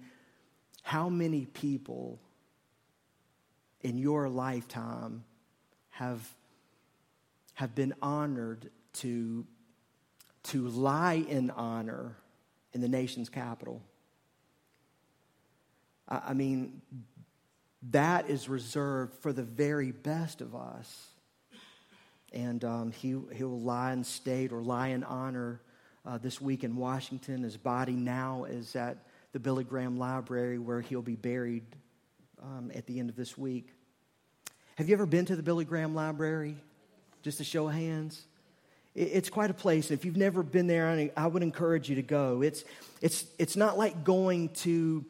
how 0.81 1.09
many 1.09 1.45
people 1.45 2.19
in 3.81 3.99
your 3.99 4.29
lifetime 4.29 5.25
have, 5.89 6.27
have 7.53 7.75
been 7.75 7.93
honored 8.01 8.71
to, 8.93 9.45
to 10.43 10.67
lie 10.69 11.23
in 11.27 11.51
honor 11.51 12.15
in 12.73 12.81
the 12.81 12.89
nation's 12.89 13.29
capital? 13.29 13.79
I, 16.07 16.21
I 16.29 16.33
mean, 16.33 16.81
that 17.89 18.29
is 18.29 18.47
reserved 18.47 19.13
for 19.21 19.33
the 19.33 19.43
very 19.43 19.91
best 19.91 20.41
of 20.41 20.55
us. 20.55 21.07
And 22.33 22.63
um, 22.63 22.91
he, 22.91 23.17
he'll 23.33 23.59
lie 23.59 23.91
in 23.91 24.03
state 24.03 24.51
or 24.51 24.61
lie 24.61 24.89
in 24.89 25.03
honor 25.03 25.61
uh, 26.05 26.17
this 26.17 26.39
week 26.39 26.63
in 26.63 26.75
Washington. 26.75 27.43
His 27.43 27.57
body 27.57 27.93
now 27.93 28.45
is 28.45 28.75
at 28.75 28.97
the 29.33 29.39
Billy 29.39 29.63
Graham 29.63 29.97
Library 29.97 30.57
where 30.57 30.81
he'll 30.81 31.01
be 31.01 31.15
buried 31.15 31.63
um, 32.41 32.71
at 32.73 32.85
the 32.85 32.99
end 32.99 33.09
of 33.09 33.15
this 33.15 33.37
week. 33.37 33.69
Have 34.75 34.87
you 34.87 34.95
ever 34.95 35.05
been 35.05 35.25
to 35.25 35.35
the 35.35 35.43
Billy 35.43 35.65
Graham 35.65 35.93
Library? 35.93 36.55
Just 37.23 37.39
a 37.39 37.43
show 37.43 37.67
hands. 37.67 38.23
It's 38.93 39.29
quite 39.29 39.49
a 39.49 39.53
place. 39.53 39.89
If 39.89 40.03
you've 40.03 40.17
never 40.17 40.43
been 40.43 40.67
there, 40.67 41.09
I 41.15 41.27
would 41.27 41.43
encourage 41.43 41.89
you 41.89 41.95
to 41.95 42.01
go. 42.01 42.41
It's, 42.41 42.65
it's, 43.01 43.25
it's 43.39 43.55
not 43.55 43.77
like 43.77 44.03
going 44.03 44.49
to 44.49 45.05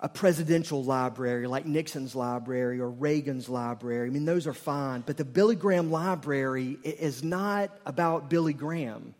a 0.00 0.08
presidential 0.08 0.84
library 0.84 1.46
like 1.46 1.66
Nixon's 1.66 2.14
library 2.14 2.80
or 2.80 2.88
Reagan's 2.88 3.48
library. 3.48 4.06
I 4.06 4.10
mean, 4.10 4.24
those 4.24 4.46
are 4.46 4.54
fine. 4.54 5.02
But 5.04 5.16
the 5.16 5.24
Billy 5.24 5.56
Graham 5.56 5.90
Library 5.90 6.78
is 6.84 7.24
not 7.24 7.70
about 7.84 8.30
Billy 8.30 8.52
Graham. 8.52 9.14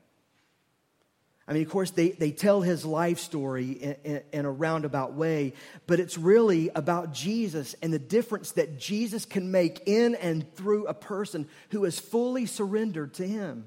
I 1.49 1.55
mean, 1.55 1.63
of 1.63 1.71
course, 1.71 1.91
they, 1.91 2.11
they 2.11 2.31
tell 2.31 2.61
his 2.61 2.85
life 2.85 3.19
story 3.19 3.71
in, 3.73 3.97
in, 4.05 4.23
in, 4.35 4.45
a 4.45 4.51
roundabout 4.51 5.15
way, 5.15 5.55
but 5.87 5.99
it's 5.99 6.19
really 6.19 6.71
about 6.75 7.15
Jesus 7.15 7.75
and 7.83 7.91
the 7.91 7.99
difference 7.99 8.53
that 8.53 8.79
Jesus 8.79 9.25
can 9.25 9.51
make 9.51 9.81
in 9.87 10.15
and 10.17 10.55
through 10.57 10.87
a 10.87 10.95
person 10.95 11.49
who 11.71 11.87
is 11.87 11.99
fully 11.99 12.45
surrendered 12.45 13.15
to 13.15 13.27
him. 13.27 13.67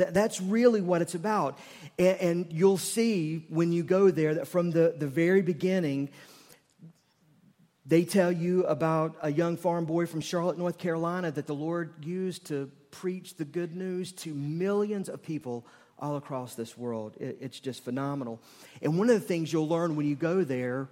That, 0.00 0.14
that's 0.14 0.40
really 0.40 0.80
what 0.80 1.02
it's 1.02 1.14
about. 1.14 1.58
And, 1.98 2.20
and 2.20 2.46
you'll 2.50 2.78
see 2.78 3.44
when 3.50 3.70
you 3.70 3.82
go 3.82 4.10
there 4.10 4.34
that 4.36 4.48
from 4.48 4.70
the, 4.70 4.94
the 4.96 5.06
very 5.06 5.42
beginning, 5.42 6.08
they 7.84 8.04
tell 8.04 8.32
you 8.32 8.64
about 8.64 9.16
a 9.20 9.30
young 9.30 9.58
farm 9.58 9.84
boy 9.84 10.06
from 10.06 10.22
Charlotte, 10.22 10.56
North 10.56 10.78
Carolina, 10.78 11.30
that 11.30 11.46
the 11.46 11.54
Lord 11.54 12.04
used 12.04 12.46
to 12.46 12.70
preach 12.90 13.36
the 13.36 13.44
good 13.44 13.76
news 13.76 14.12
to 14.12 14.32
millions 14.32 15.10
of 15.10 15.22
people 15.22 15.66
all 15.98 16.16
across 16.16 16.54
this 16.54 16.78
world. 16.78 17.16
It, 17.20 17.36
it's 17.42 17.60
just 17.60 17.84
phenomenal. 17.84 18.40
And 18.80 18.98
one 18.98 19.10
of 19.10 19.20
the 19.20 19.26
things 19.26 19.52
you'll 19.52 19.68
learn 19.68 19.96
when 19.96 20.06
you 20.06 20.16
go 20.16 20.44
there 20.44 20.88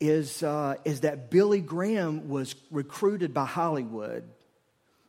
is, 0.00 0.44
uh, 0.44 0.76
is 0.84 1.00
that 1.00 1.28
Billy 1.28 1.60
Graham 1.60 2.28
was 2.28 2.54
recruited 2.70 3.34
by 3.34 3.46
Hollywood, 3.46 4.22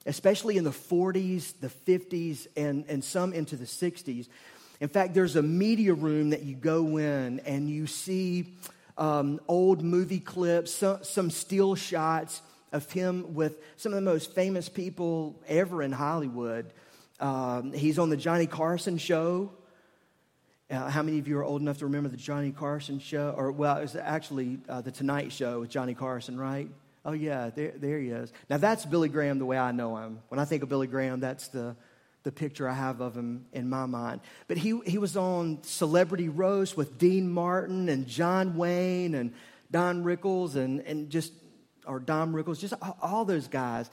especially 0.06 0.58
in 0.58 0.64
the 0.64 0.72
40s, 0.72 1.54
the 1.60 1.70
50s, 1.70 2.48
and, 2.56 2.86
and 2.88 3.04
some 3.04 3.34
into 3.34 3.56
the 3.56 3.66
60s. 3.66 4.28
In 4.80 4.88
fact, 4.88 5.14
there's 5.14 5.36
a 5.36 5.44
media 5.44 5.94
room 5.94 6.30
that 6.30 6.44
you 6.44 6.56
go 6.56 6.98
in 6.98 7.40
and 7.42 7.70
you 7.70 7.86
see 7.86 8.54
um, 8.98 9.40
old 9.48 9.84
movie 9.84 10.20
clips, 10.20 10.74
some, 10.74 11.04
some 11.04 11.30
still 11.30 11.76
shots 11.76 12.42
of 12.72 12.90
him 12.92 13.34
with 13.34 13.58
some 13.78 13.92
of 13.92 13.96
the 13.96 14.02
most 14.02 14.34
famous 14.34 14.70
people 14.70 15.42
ever 15.48 15.82
in 15.82 15.92
Hollywood. 15.92 16.72
Um, 17.20 17.74
he's 17.74 18.00
on 18.00 18.10
the 18.10 18.18
Johnny 18.18 18.48
Carson 18.48 18.98
show. 18.98 19.52
Uh, 20.70 20.90
how 20.90 21.02
many 21.02 21.18
of 21.18 21.28
you 21.28 21.38
are 21.40 21.44
old 21.44 21.62
enough 21.62 21.80
to 21.80 21.86
remember 21.86 22.10
the 22.10 22.18
Johnny 22.18 22.52
Carson 22.52 23.00
show? 23.00 23.34
Or, 23.36 23.52
well, 23.52 23.78
it 23.78 23.82
was 23.82 23.96
actually 23.96 24.60
uh, 24.70 24.82
the 24.82 24.92
Tonight 24.92 25.32
Show 25.32 25.62
with 25.62 25.70
Johnny 25.70 25.96
Carson, 25.96 26.38
right? 26.38 26.70
Oh, 27.10 27.14
yeah, 27.14 27.50
there, 27.50 27.74
there 27.76 27.98
he 27.98 28.10
is. 28.10 28.32
Now, 28.52 28.58
that's 28.58 28.86
Billy 28.86 29.10
Graham 29.10 29.40
the 29.40 29.46
way 29.46 29.58
I 29.58 29.72
know 29.72 29.98
him. 29.98 30.20
When 30.28 30.40
I 30.40 30.46
think 30.46 30.62
of 30.62 30.70
Billy 30.70 30.86
Graham, 30.86 31.20
that's 31.20 31.48
the, 31.48 31.76
the 32.22 32.32
picture 32.32 32.70
I 32.70 32.74
have 32.76 33.02
of 33.02 33.16
him 33.18 33.48
in 33.52 33.68
my 33.68 33.88
mind. 33.88 34.22
But 34.48 34.58
he, 34.58 34.80
he 34.86 35.00
was 35.00 35.18
on 35.18 35.64
Celebrity 35.64 36.30
Roast 36.30 36.78
with 36.78 37.00
Dean 37.00 37.28
Martin 37.28 37.90
and 37.90 38.06
John 38.06 38.56
Wayne 38.56 39.16
and 39.16 39.34
Don 39.72 40.04
Rickles 40.04 40.56
and, 40.56 40.82
and 40.82 41.10
just 41.10 41.34
or 41.88 42.00
Dom 42.00 42.32
Rickles, 42.32 42.60
just 42.60 42.76
all 43.02 43.26
those 43.26 43.48
guys. 43.48 43.90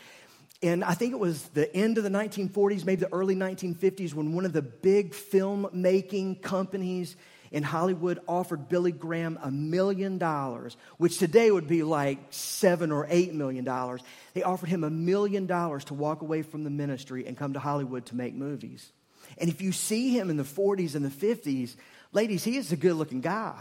And 0.63 0.85
I 0.85 0.93
think 0.93 1.15
it 1.15 1.19
was 1.19 1.43
the 1.49 1.75
end 1.75 1.97
of 1.97 2.05
the 2.05 2.11
1940s, 2.11 2.85
maybe 2.85 3.01
the 3.01 3.13
early 3.15 3.35
1950s, 3.35 4.13
when 4.13 4.35
one 4.35 4.45
of 4.45 4.53
the 4.53 4.61
big 4.61 5.15
film-making 5.15 6.37
companies 6.41 7.17
in 7.51 7.63
Hollywood 7.63 8.21
offered 8.27 8.69
Billy 8.69 8.93
Graham 8.93 9.39
a 9.43 9.51
million 9.51 10.19
dollars, 10.19 10.77
which 10.99 11.19
today 11.19 11.51
would 11.51 11.69
be 11.69 11.83
like 11.83 12.19
seven 12.31 12.93
or 12.93 13.07
eight 13.09 13.35
million 13.35 13.65
dollars. 13.65 14.03
They 14.35 14.43
offered 14.43 14.69
him 14.69 14.85
a 14.85 14.91
million 14.91 15.47
dollars 15.47 15.85
to 15.85 15.95
walk 15.95 16.23
away 16.23 16.43
from 16.43 16.65
the 16.65 16.71
ministry 16.71 17.27
and 17.27 17.37
come 17.37 17.55
to 17.55 17.59
Hollywood 17.59 18.07
to 18.07 18.17
make 18.17 18.35
movies. 18.35 18.91
And 19.39 19.51
if 19.51 19.61
you 19.61 19.73
see 19.73 20.11
him 20.11 20.31
in 20.31 20.37
the 20.37 20.45
40s 20.45 20.95
and 20.95 21.05
the 21.05 21.11
50s, 21.11 21.77
ladies, 22.13 22.45
he 22.45 22.57
is 22.57 22.73
a 22.73 22.77
good 22.77 22.95
looking 22.95 23.21
guy. 23.21 23.57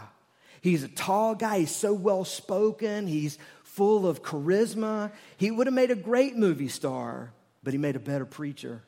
He's 0.61 0.83
a 0.83 0.87
tall 0.87 1.35
guy. 1.35 1.59
He's 1.59 1.75
so 1.75 1.93
well 1.93 2.25
spoken. 2.25 3.07
He's 3.07 3.37
full 3.63 4.07
of 4.07 4.23
charisma. 4.23 5.11
He 5.37 5.51
would 5.51 5.67
have 5.67 5.73
made 5.73 5.91
a 5.91 5.95
great 5.95 6.35
movie 6.35 6.69
star, 6.69 7.33
but 7.63 7.73
he 7.73 7.77
made 7.77 7.95
a 7.95 7.99
better 7.99 8.25
preacher, 8.25 8.81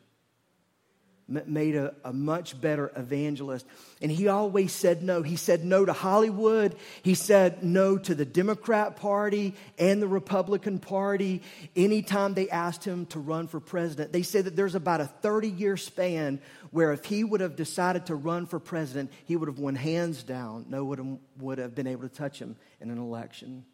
made 1.27 1.75
a, 1.75 1.93
a, 2.05 2.13
much 2.13 2.59
better 2.59 2.91
evangelist. 2.95 3.65
And 4.01 4.09
he 4.09 4.29
always 4.29 4.71
said 4.71 5.03
no. 5.03 5.23
He 5.23 5.35
said 5.35 5.65
no 5.65 5.83
to 5.83 5.91
Hollywood, 5.91 6.75
he 7.03 7.15
said 7.15 7.63
no 7.63 7.97
to 7.97 8.15
the 8.15 8.25
Democrat 8.25 8.95
Party 8.95 9.53
and 9.77 10.01
the 10.01 10.07
Republican 10.07 10.79
Party 10.79 11.41
anytime 11.75 12.33
they 12.33 12.49
asked 12.49 12.85
him 12.85 13.05
to 13.07 13.19
run 13.19 13.47
for 13.47 13.59
president. 13.59 14.13
They 14.13 14.23
said 14.23 14.45
that 14.45 14.55
there's 14.55 14.75
about 14.75 15.01
a 15.01 15.05
30 15.05 15.49
year 15.49 15.75
span 15.75 16.39
where 16.71 16.93
if 16.93 17.03
he 17.05 17.23
would 17.23 17.41
have 17.41 17.55
decided 17.55 18.05
to 18.05 18.15
run 18.15 18.45
for 18.45 18.59
president, 18.59 19.11
he 19.25 19.35
would 19.35 19.49
have 19.49 19.59
won 19.59 19.75
hands 19.75 20.23
down. 20.23 20.65
No 20.69 20.85
one 20.85 21.19
would 21.39 21.57
have 21.57 21.75
been 21.75 21.87
able 21.87 22.03
to 22.03 22.13
touch 22.13 22.39
him 22.39 22.55
in 22.79 22.89
an 22.89 22.97
election. 22.97 23.65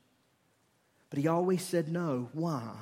But 1.10 1.20
he 1.20 1.28
always 1.28 1.62
said 1.62 1.90
no. 1.90 2.30
Why? 2.34 2.74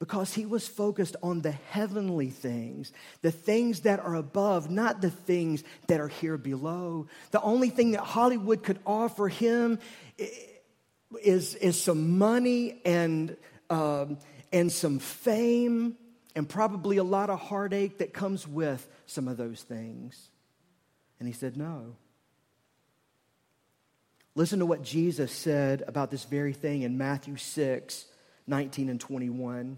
Because 0.00 0.34
he 0.34 0.46
was 0.46 0.66
focused 0.66 1.14
on 1.22 1.42
the 1.42 1.52
heavenly 1.52 2.30
things, 2.30 2.90
the 3.20 3.30
things 3.30 3.80
that 3.80 4.00
are 4.00 4.16
above, 4.16 4.70
not 4.70 5.02
the 5.02 5.10
things 5.10 5.62
that 5.86 6.00
are 6.00 6.08
here 6.08 6.38
below. 6.38 7.06
The 7.30 7.40
only 7.42 7.68
thing 7.70 7.92
that 7.92 8.00
Hollywood 8.00 8.62
could 8.64 8.80
offer 8.86 9.28
him 9.28 9.78
is, 11.22 11.54
is 11.54 11.80
some 11.80 12.18
money 12.18 12.80
and, 12.84 13.36
um, 13.68 14.18
and 14.52 14.72
some 14.72 14.98
fame 14.98 15.96
and 16.34 16.48
probably 16.48 16.96
a 16.96 17.04
lot 17.04 17.30
of 17.30 17.38
heartache 17.38 17.98
that 17.98 18.12
comes 18.12 18.48
with 18.48 18.88
some 19.06 19.28
of 19.28 19.36
those 19.36 19.62
things. 19.62 20.30
And 21.18 21.28
he 21.28 21.34
said, 21.34 21.56
No. 21.56 21.96
Listen 24.36 24.60
to 24.60 24.66
what 24.66 24.82
Jesus 24.82 25.32
said 25.32 25.82
about 25.86 26.10
this 26.10 26.24
very 26.24 26.52
thing 26.52 26.82
in 26.82 26.96
Matthew 26.96 27.36
6 27.36 28.06
19 28.46 28.88
and 28.88 29.00
21. 29.00 29.76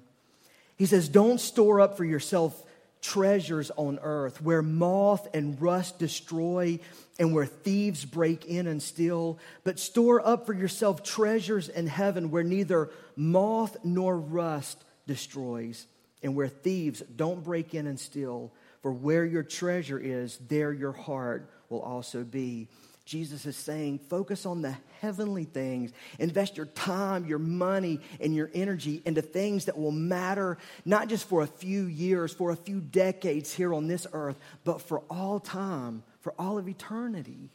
He 0.82 0.86
says, 0.86 1.08
Don't 1.08 1.40
store 1.40 1.80
up 1.80 1.96
for 1.96 2.04
yourself 2.04 2.60
treasures 3.00 3.70
on 3.76 4.00
earth 4.02 4.42
where 4.42 4.62
moth 4.62 5.28
and 5.32 5.62
rust 5.62 5.96
destroy 6.00 6.80
and 7.20 7.32
where 7.32 7.46
thieves 7.46 8.04
break 8.04 8.46
in 8.46 8.66
and 8.66 8.82
steal, 8.82 9.38
but 9.62 9.78
store 9.78 10.20
up 10.26 10.44
for 10.44 10.52
yourself 10.52 11.04
treasures 11.04 11.68
in 11.68 11.86
heaven 11.86 12.32
where 12.32 12.42
neither 12.42 12.90
moth 13.14 13.76
nor 13.84 14.18
rust 14.18 14.82
destroys 15.06 15.86
and 16.20 16.34
where 16.34 16.48
thieves 16.48 17.00
don't 17.14 17.44
break 17.44 17.76
in 17.76 17.86
and 17.86 18.00
steal. 18.00 18.52
For 18.80 18.90
where 18.90 19.24
your 19.24 19.44
treasure 19.44 20.00
is, 20.00 20.36
there 20.48 20.72
your 20.72 20.90
heart 20.90 21.48
will 21.68 21.82
also 21.82 22.24
be. 22.24 22.66
Jesus 23.12 23.44
is 23.44 23.58
saying, 23.58 23.98
focus 24.08 24.46
on 24.46 24.62
the 24.62 24.74
heavenly 25.02 25.44
things. 25.44 25.92
Invest 26.18 26.56
your 26.56 26.64
time, 26.64 27.26
your 27.26 27.38
money, 27.38 28.00
and 28.22 28.34
your 28.34 28.50
energy 28.54 29.02
into 29.04 29.20
things 29.20 29.66
that 29.66 29.76
will 29.76 29.92
matter, 29.92 30.56
not 30.86 31.08
just 31.08 31.28
for 31.28 31.42
a 31.42 31.46
few 31.46 31.84
years, 31.84 32.32
for 32.32 32.52
a 32.52 32.56
few 32.56 32.80
decades 32.80 33.52
here 33.52 33.74
on 33.74 33.86
this 33.86 34.06
earth, 34.14 34.38
but 34.64 34.80
for 34.80 35.02
all 35.10 35.38
time, 35.38 36.02
for 36.22 36.32
all 36.38 36.56
of 36.56 36.66
eternity. 36.66 37.50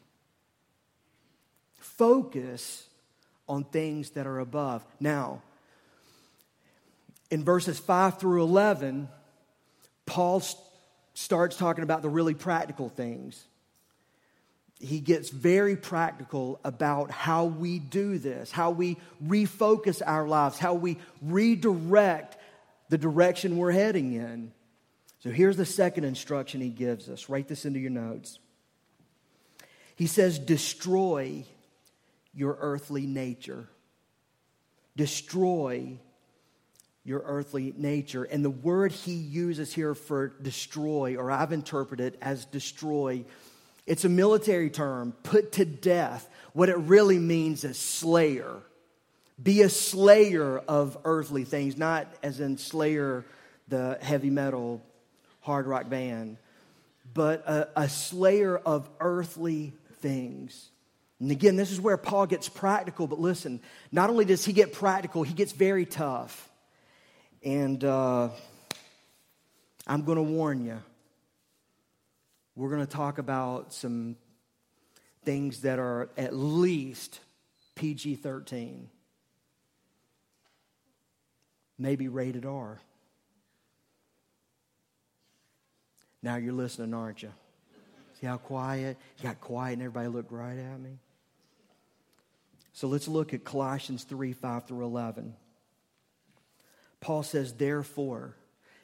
Focus 1.80 2.88
on 3.50 3.64
things 3.64 4.12
that 4.12 4.28
are 4.28 4.38
above. 4.38 4.86
Now, 5.00 5.42
in 7.32 7.44
verses 7.44 7.80
5 7.80 8.20
through 8.20 8.44
11, 8.44 9.10
Paul 10.06 10.44
starts 11.16 11.58
talking 11.58 11.84
about 11.84 12.04
the 12.04 12.10
really 12.10 12.36
practical 12.36 12.90
things 12.90 13.44
he 14.80 15.00
gets 15.00 15.30
very 15.30 15.76
practical 15.76 16.60
about 16.64 17.10
how 17.10 17.46
we 17.46 17.80
do 17.80 18.20
this, 18.20 18.52
how 18.52 18.72
we 18.72 18.98
refocus 19.26 20.02
our 20.06 20.28
lives, 20.28 20.60
how 20.60 20.76
we 20.76 20.98
redirect 21.22 22.38
the 22.90 22.98
direction 22.98 23.58
we're 23.58 23.72
heading 23.72 24.14
in. 24.14 24.52
So 25.20 25.32
here's 25.32 25.58
the 25.58 25.66
second 25.66 26.04
instruction 26.04 26.62
he 26.62 26.70
gives 26.70 27.10
us. 27.10 27.28
Write 27.28 27.48
this 27.48 27.66
into 27.66 27.80
your 27.80 27.90
notes. 27.90 28.40
He 29.96 30.06
says, 30.06 30.38
Destroy 30.38 31.44
your 32.36 32.56
earthly 32.62 33.08
nature. 33.08 33.68
Destroy 34.96 35.98
your 37.04 37.24
earthly 37.26 37.74
nature. 37.76 38.26
And 38.26 38.46
the 38.46 38.50
word 38.50 38.92
he 38.92 39.14
uses 39.14 39.74
here 39.74 39.96
for 39.96 40.28
destroy, 40.28 41.16
or 41.16 41.32
I've 41.32 41.52
interpreted 41.52 42.18
as 42.22 42.46
destroy, 42.46 43.26
it's 43.88 44.06
a 44.06 44.10
military 44.10 44.70
term, 44.70 45.14
put 45.24 45.54
to 45.54 45.66
death. 45.66 46.30
What 46.54 46.70
it 46.70 46.78
really 46.78 47.18
means 47.18 47.64
is 47.64 47.80
slayer. 47.80 48.58
Be 49.42 49.62
a 49.62 49.70
slayer 49.70 50.60
of 50.60 50.98
earthly 51.06 51.46
things, 51.46 51.78
not 51.78 52.08
as 52.22 52.40
in 52.40 52.58
Slayer, 52.58 53.24
the 53.68 53.98
heavy 54.02 54.30
metal 54.30 54.82
hard 55.42 55.66
rock 55.66 55.90
band, 55.90 56.38
but 57.14 57.48
a, 57.48 57.70
a 57.84 57.90
slayer 57.90 58.58
of 58.58 58.90
earthly 59.00 59.72
things. 60.02 60.70
And 61.22 61.32
again, 61.32 61.56
this 61.56 61.72
is 61.72 61.80
where 61.80 61.96
Paul 61.96 62.26
gets 62.28 62.50
practical, 62.50 63.08
but 63.08 63.20
listen, 63.20 63.62
not 63.92 64.10
only 64.10 64.26
does 64.26 64.44
he 64.44 64.52
get 64.52 64.74
practical, 64.74 65.24
he 65.24 65.34
gets 65.34 65.54
very 65.54 65.86
tough. 65.86 66.50
And 67.44 67.82
uh, 67.84 68.30
I'm 69.88 70.04
going 70.04 70.18
to 70.18 70.24
warn 70.24 70.66
you, 70.66 70.80
we're 72.58 72.70
going 72.70 72.86
to 72.86 72.92
talk 72.92 73.20
about 73.20 73.72
some 73.72 74.16
things 75.24 75.62
that 75.62 75.78
are 75.78 76.10
at 76.18 76.34
least 76.34 77.20
PG 77.76 78.16
13, 78.16 78.90
maybe 81.78 82.08
rated 82.08 82.48
R. 82.48 82.80
Now 86.24 86.38
you're 86.38 86.52
listening, 86.52 86.96
aren't 86.96 87.22
you? 87.22 87.32
See 88.20 88.26
how 88.26 88.38
quiet? 88.38 88.98
You 89.20 89.24
got 89.24 89.40
quiet 89.40 89.74
and 89.74 89.84
everybody 89.84 90.08
looked 90.08 90.32
right 90.32 90.58
at 90.58 90.80
me. 90.80 90.98
So 92.74 92.88
let's 92.88 93.08
look 93.08 93.36
at 93.36 93.44
Colossians 93.44 94.04
3 94.04 94.34
5 94.34 94.66
through 94.66 94.84
11. 94.84 95.36
Paul 97.02 97.22
says, 97.22 97.54
therefore, 97.54 98.36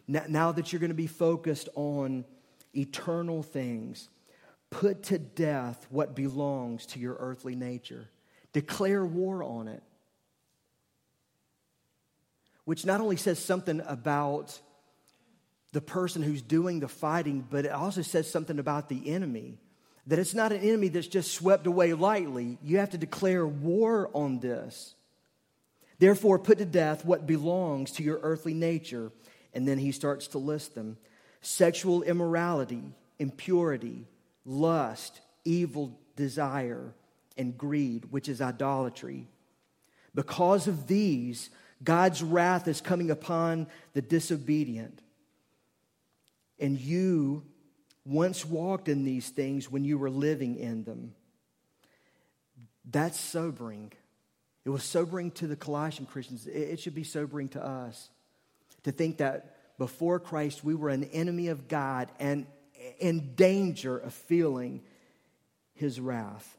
now 0.08 0.52
that 0.52 0.72
you're 0.72 0.80
going 0.80 0.92
to 0.92 0.96
be 0.96 1.08
focused 1.08 1.70
on 1.74 2.26
eternal 2.76 3.44
things, 3.44 4.10
put 4.70 5.04
to 5.04 5.20
death 5.20 5.86
what 5.90 6.16
belongs 6.16 6.86
to 6.88 7.00
your 7.00 7.16
earthly 7.20 7.56
nature. 7.56 8.10
Declare 8.54 9.06
war 9.06 9.44
on 9.44 9.68
it. 9.68 9.84
Which 12.66 12.86
not 12.86 13.02
only 13.02 13.18
says 13.18 13.40
something 13.40 13.82
about 13.86 14.60
the 15.74 15.82
person 15.82 16.22
who's 16.22 16.42
doing 16.42 16.80
the 16.80 16.88
fighting, 16.88 17.46
but 17.50 17.66
it 17.66 17.72
also 17.72 18.02
says 18.02 18.30
something 18.30 18.60
about 18.60 18.90
the 18.90 19.10
enemy. 19.10 19.58
That 20.08 20.20
it's 20.20 20.34
not 20.34 20.52
an 20.52 20.62
enemy 20.62 20.90
that's 20.90 21.08
just 21.08 21.34
swept 21.34 21.66
away 21.68 21.94
lightly. 21.94 22.58
You 22.62 22.78
have 22.78 22.92
to 22.92 22.98
declare 22.98 23.46
war 23.46 24.10
on 24.14 24.40
this. 24.40 24.96
Therefore, 26.00 26.40
put 26.40 26.58
to 26.58 26.66
death 26.66 27.06
what 27.06 27.26
belongs 27.28 27.92
to 27.94 28.04
your 28.04 28.20
earthly 28.22 28.54
nature. 28.54 29.12
And 29.54 29.68
then 29.68 29.78
he 29.78 29.92
starts 29.92 30.28
to 30.30 30.38
list 30.38 30.76
them 30.76 30.98
sexual 31.44 32.02
immorality, 32.02 32.82
impurity, 33.20 34.08
lust, 34.46 35.22
evil 35.46 36.00
desire, 36.16 36.96
and 37.38 37.58
greed, 37.58 38.06
which 38.10 38.28
is 38.28 38.42
idolatry. 38.42 39.28
Because 40.16 40.68
of 40.68 40.88
these, 40.88 41.50
God's 41.84 42.24
wrath 42.24 42.68
is 42.68 42.82
coming 42.82 43.12
upon 43.12 43.68
the 43.94 44.02
disobedient. 44.02 45.02
And 46.60 46.80
you 46.80 47.44
once 48.06 48.46
walked 48.46 48.88
in 48.88 49.04
these 49.04 49.30
things 49.30 49.70
when 49.70 49.84
you 49.84 49.98
were 49.98 50.10
living 50.10 50.56
in 50.56 50.84
them. 50.84 51.14
That's 52.90 53.20
sobering. 53.20 53.92
It 54.66 54.70
was 54.70 54.84
sobering 54.84 55.32
to 55.32 55.48
the 55.48 55.56
Colossian 55.56 56.06
Christians. 56.06 56.48
It 56.48 56.80
should 56.80 56.96
be 56.96 57.04
sobering 57.04 57.50
to 57.50 57.66
us 57.66 58.10
to 58.84 58.92
think 58.92 59.18
that 59.18 59.53
before 59.78 60.20
Christ 60.20 60.64
we 60.64 60.76
were 60.76 60.90
an 60.90 61.04
enemy 61.06 61.48
of 61.48 61.68
God 61.68 62.10
and 62.20 62.46
in 63.00 63.36
danger 63.36 63.98
of 63.98 64.14
feeling 64.14 64.82
his 65.74 66.00
wrath. 66.00 66.58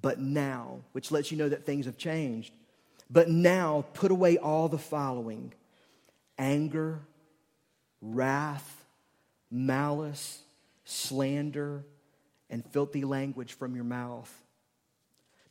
But 0.00 0.20
now, 0.20 0.80
which 0.92 1.10
lets 1.10 1.30
you 1.30 1.38
know 1.38 1.48
that 1.48 1.64
things 1.64 1.86
have 1.86 1.96
changed, 1.96 2.52
but 3.10 3.28
now 3.28 3.84
put 3.94 4.10
away 4.10 4.38
all 4.38 4.68
the 4.68 4.78
following 4.78 5.52
anger, 6.36 7.00
wrath, 8.00 8.84
malice, 9.50 10.42
slander, 10.84 11.84
and 12.50 12.64
filthy 12.66 13.04
language 13.04 13.52
from 13.54 13.74
your 13.74 13.84
mouth. 13.84 14.32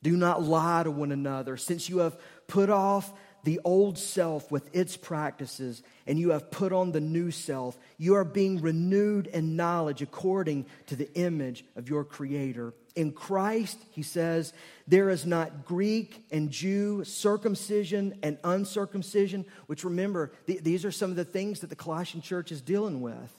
Do 0.03 0.17
not 0.17 0.43
lie 0.43 0.83
to 0.83 0.91
one 0.91 1.13
another, 1.13 1.55
since 1.55 1.87
you 1.87 1.99
have 1.99 2.19
put 2.47 2.69
off 2.69 3.11
the 3.43 3.59
old 3.63 3.97
self 3.97 4.49
with 4.51 4.73
its 4.73 4.95
practices, 4.95 5.83
and 6.07 6.17
you 6.17 6.31
have 6.31 6.49
put 6.49 6.71
on 6.71 6.91
the 6.91 7.01
new 7.01 7.29
self. 7.29 7.77
You 7.97 8.15
are 8.15 8.23
being 8.23 8.61
renewed 8.61 9.27
in 9.27 9.55
knowledge 9.55 10.01
according 10.01 10.65
to 10.87 10.95
the 10.95 11.13
image 11.13 11.65
of 11.75 11.89
your 11.89 12.03
Creator. 12.03 12.73
In 12.95 13.11
Christ, 13.11 13.77
he 13.91 14.03
says, 14.03 14.53
there 14.87 15.09
is 15.09 15.25
not 15.25 15.65
Greek 15.65 16.25
and 16.31 16.51
Jew, 16.51 17.03
circumcision 17.03 18.19
and 18.23 18.37
uncircumcision, 18.43 19.45
which 19.65 19.83
remember, 19.83 20.31
th- 20.47 20.61
these 20.61 20.85
are 20.85 20.91
some 20.91 21.09
of 21.09 21.15
the 21.15 21.25
things 21.25 21.61
that 21.61 21.69
the 21.69 21.75
Colossian 21.75 22.21
church 22.21 22.51
is 22.51 22.61
dealing 22.61 23.01
with 23.01 23.33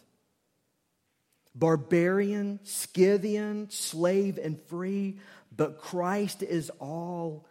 barbarian, 1.55 2.59
Scythian, 2.65 3.71
slave, 3.71 4.39
and 4.43 4.61
free, 4.63 5.19
but 5.57 5.79
Christ 5.79 6.43
is 6.43 6.71
all 6.81 7.47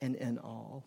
and 0.00 0.16
in 0.16 0.38
all. 0.38 0.84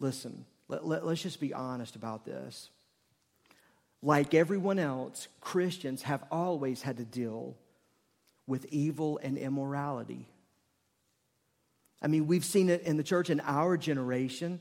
Listen, 0.00 0.44
let, 0.68 0.86
let, 0.86 1.02
us 1.02 1.22
just 1.22 1.40
be 1.40 1.52
honest 1.52 1.96
about 1.96 2.24
this. 2.24 2.70
Like 4.02 4.34
everyone 4.34 4.78
else, 4.78 5.28
Christians 5.40 6.02
have 6.02 6.22
always 6.30 6.82
had 6.82 6.98
to 6.98 7.04
deal 7.04 7.56
with 8.46 8.66
evil 8.70 9.18
and 9.22 9.36
immorality. 9.36 10.26
I 12.00 12.06
mean, 12.06 12.28
we've 12.28 12.44
seen 12.44 12.68
it 12.70 12.82
in 12.82 12.96
the 12.96 13.02
church 13.02 13.28
in 13.28 13.40
our 13.40 13.76
generation, 13.76 14.60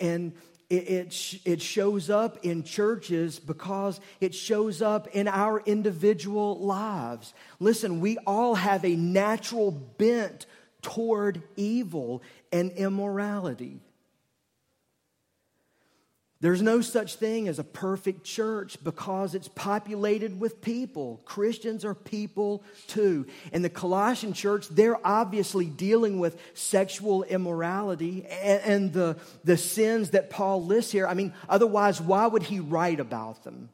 and 0.00 0.32
it, 0.70 0.74
it, 0.74 1.40
it, 1.44 1.62
shows 1.62 2.08
up 2.08 2.44
in 2.44 2.62
churches 2.62 3.38
because 3.38 4.00
it 4.20 4.34
shows 4.34 4.80
up 4.80 5.08
in 5.08 5.28
our 5.28 5.60
individual 5.60 6.58
lives. 6.58 7.34
Listen, 7.60 8.00
we 8.00 8.16
all 8.26 8.54
have 8.54 8.84
a 8.84 8.96
natural 8.96 9.70
bent 9.70 10.46
toward 10.80 11.42
evil 11.56 12.22
and 12.52 12.70
immorality. 12.72 13.80
There's 16.40 16.62
no 16.62 16.80
such 16.82 17.16
thing 17.16 17.48
as 17.48 17.58
a 17.58 17.64
perfect 17.64 18.22
church 18.22 18.76
because 18.84 19.34
it's 19.34 19.48
populated 19.48 20.38
with 20.38 20.60
people. 20.60 21.20
Christians 21.24 21.84
are 21.84 21.96
people 21.96 22.62
too. 22.86 23.26
In 23.52 23.62
the 23.62 23.68
Colossian 23.68 24.32
church, 24.32 24.68
they're 24.68 25.04
obviously 25.04 25.66
dealing 25.66 26.20
with 26.20 26.40
sexual 26.54 27.24
immorality 27.24 28.24
and, 28.26 28.92
the, 28.92 29.16
the 29.42 29.56
sins 29.56 30.10
that 30.10 30.30
Paul 30.30 30.64
lists 30.64 30.92
here. 30.92 31.08
I 31.08 31.14
mean, 31.14 31.34
otherwise, 31.48 32.00
why 32.00 32.28
would 32.28 32.44
he 32.44 32.60
write 32.60 33.00
about 33.00 33.42
them? 33.42 33.70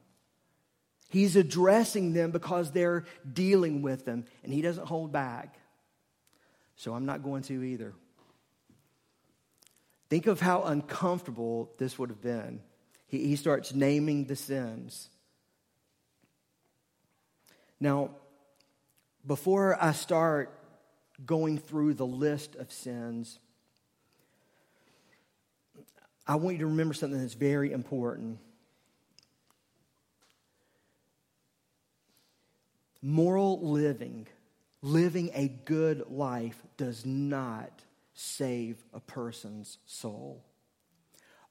He's 1.09 1.35
addressing 1.35 2.13
them 2.13 2.31
because 2.31 2.71
they're 2.71 3.05
dealing 3.31 3.83
with 3.83 4.05
them, 4.05 4.25
and 4.43 4.51
he 4.51 4.63
doesn't 4.63 4.87
hold 4.87 5.11
back. 5.11 5.59
So 6.77 6.95
I'm 6.95 7.05
not 7.05 7.23
going 7.23 7.43
to 7.43 7.63
either. 7.63 7.93
Think 10.15 10.27
of 10.27 10.39
how 10.39 10.63
uncomfortable 10.63 11.73
this 11.77 11.99
would 11.99 12.09
have 12.09 12.21
been. 12.21 12.61
He, 13.05 13.27
he 13.27 13.35
starts 13.35 13.73
naming 13.73 14.27
the 14.27 14.37
sins. 14.37 15.09
Now, 17.81 18.11
before 19.27 19.77
I 19.77 19.91
start 19.91 20.57
going 21.25 21.57
through 21.57 21.95
the 21.95 22.05
list 22.05 22.55
of 22.55 22.71
sins, 22.71 23.39
I 26.25 26.35
want 26.35 26.55
you 26.55 26.59
to 26.59 26.67
remember 26.67 26.93
something 26.93 27.19
that's 27.19 27.33
very 27.33 27.73
important. 27.73 28.39
Moral 33.01 33.59
living, 33.59 34.27
living 34.81 35.31
a 35.33 35.49
good 35.49 36.09
life, 36.09 36.63
does 36.77 37.05
not 37.05 37.84
save 38.15 38.83
a 38.93 38.99
person's 38.99 39.77
soul. 39.85 40.43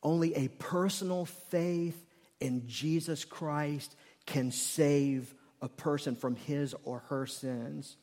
Only 0.03 0.35
a 0.35 0.48
personal 0.48 1.24
faith 1.24 2.05
in 2.40 2.66
Jesus 2.66 3.24
Christ 3.24 3.94
can 4.27 4.50
save 4.50 5.33
a 5.62 5.68
person 5.68 6.16
from 6.16 6.37
his 6.37 6.74
or 6.85 7.00
her 7.09 7.27
sins. 7.27 7.96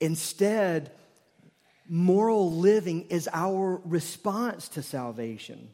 Instead, 0.00 0.92
moral 1.88 2.52
living 2.52 3.06
is 3.08 3.28
our 3.32 3.80
response 3.84 4.68
to 4.68 4.82
salvation. 4.82 5.70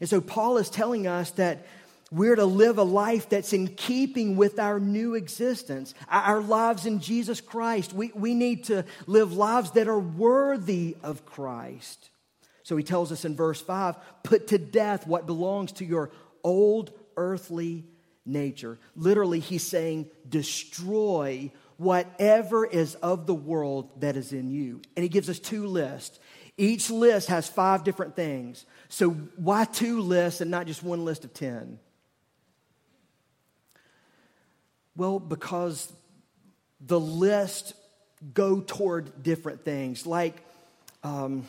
And 0.00 0.08
so 0.08 0.20
Paul 0.20 0.58
is 0.58 0.70
telling 0.70 1.06
us 1.06 1.30
that 1.32 1.66
we're 2.12 2.36
to 2.36 2.44
live 2.44 2.78
a 2.78 2.82
life 2.82 3.28
that's 3.28 3.52
in 3.52 3.68
keeping 3.68 4.36
with 4.36 4.58
our 4.58 4.80
new 4.80 5.14
existence, 5.14 5.94
our 6.08 6.40
lives 6.40 6.84
in 6.84 6.98
Jesus 6.98 7.40
Christ. 7.40 7.92
We, 7.92 8.10
we 8.14 8.34
need 8.34 8.64
to 8.64 8.84
live 9.06 9.32
lives 9.32 9.72
that 9.72 9.86
are 9.86 9.98
worthy 9.98 10.96
of 11.02 11.24
Christ. 11.24 12.10
So 12.64 12.76
he 12.76 12.82
tells 12.82 13.12
us 13.12 13.24
in 13.24 13.36
verse 13.36 13.60
5 13.60 13.96
put 14.24 14.48
to 14.48 14.58
death 14.58 15.06
what 15.06 15.26
belongs 15.26 15.72
to 15.72 15.84
your 15.84 16.10
old 16.42 16.92
earthly 17.16 17.84
nature. 18.26 18.78
Literally, 18.96 19.40
he's 19.40 19.66
saying 19.66 20.10
destroy 20.28 21.52
whatever 21.76 22.66
is 22.66 22.94
of 22.96 23.26
the 23.26 23.34
world 23.34 24.00
that 24.00 24.16
is 24.16 24.32
in 24.32 24.50
you. 24.50 24.82
And 24.96 25.02
he 25.02 25.08
gives 25.08 25.30
us 25.30 25.38
two 25.38 25.66
lists. 25.66 26.18
Each 26.58 26.90
list 26.90 27.28
has 27.28 27.48
five 27.48 27.84
different 27.84 28.16
things. 28.16 28.66
So 28.88 29.10
why 29.10 29.64
two 29.64 30.00
lists 30.00 30.40
and 30.40 30.50
not 30.50 30.66
just 30.66 30.82
one 30.82 31.04
list 31.04 31.24
of 31.24 31.32
10? 31.32 31.78
Well, 35.00 35.18
because 35.18 35.90
the 36.78 37.00
list 37.00 37.72
go 38.34 38.60
toward 38.60 39.22
different 39.22 39.64
things. 39.64 40.04
Like 40.04 40.36
um, 41.02 41.48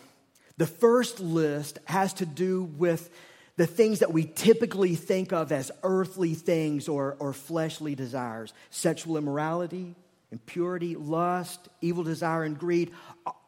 the 0.55 0.65
first 0.65 1.19
list 1.19 1.77
has 1.83 2.13
to 2.13 2.25
do 2.25 2.63
with 2.63 3.09
the 3.57 3.67
things 3.67 3.99
that 3.99 4.13
we 4.13 4.23
typically 4.23 4.95
think 4.95 5.33
of 5.33 5.51
as 5.51 5.69
earthly 5.83 6.33
things 6.33 6.87
or, 6.87 7.17
or 7.19 7.33
fleshly 7.33 7.93
desires 7.93 8.53
sexual 8.69 9.17
immorality, 9.17 9.95
impurity, 10.31 10.95
lust, 10.95 11.67
evil 11.81 12.05
desire, 12.05 12.45
and 12.45 12.57
greed. 12.57 12.91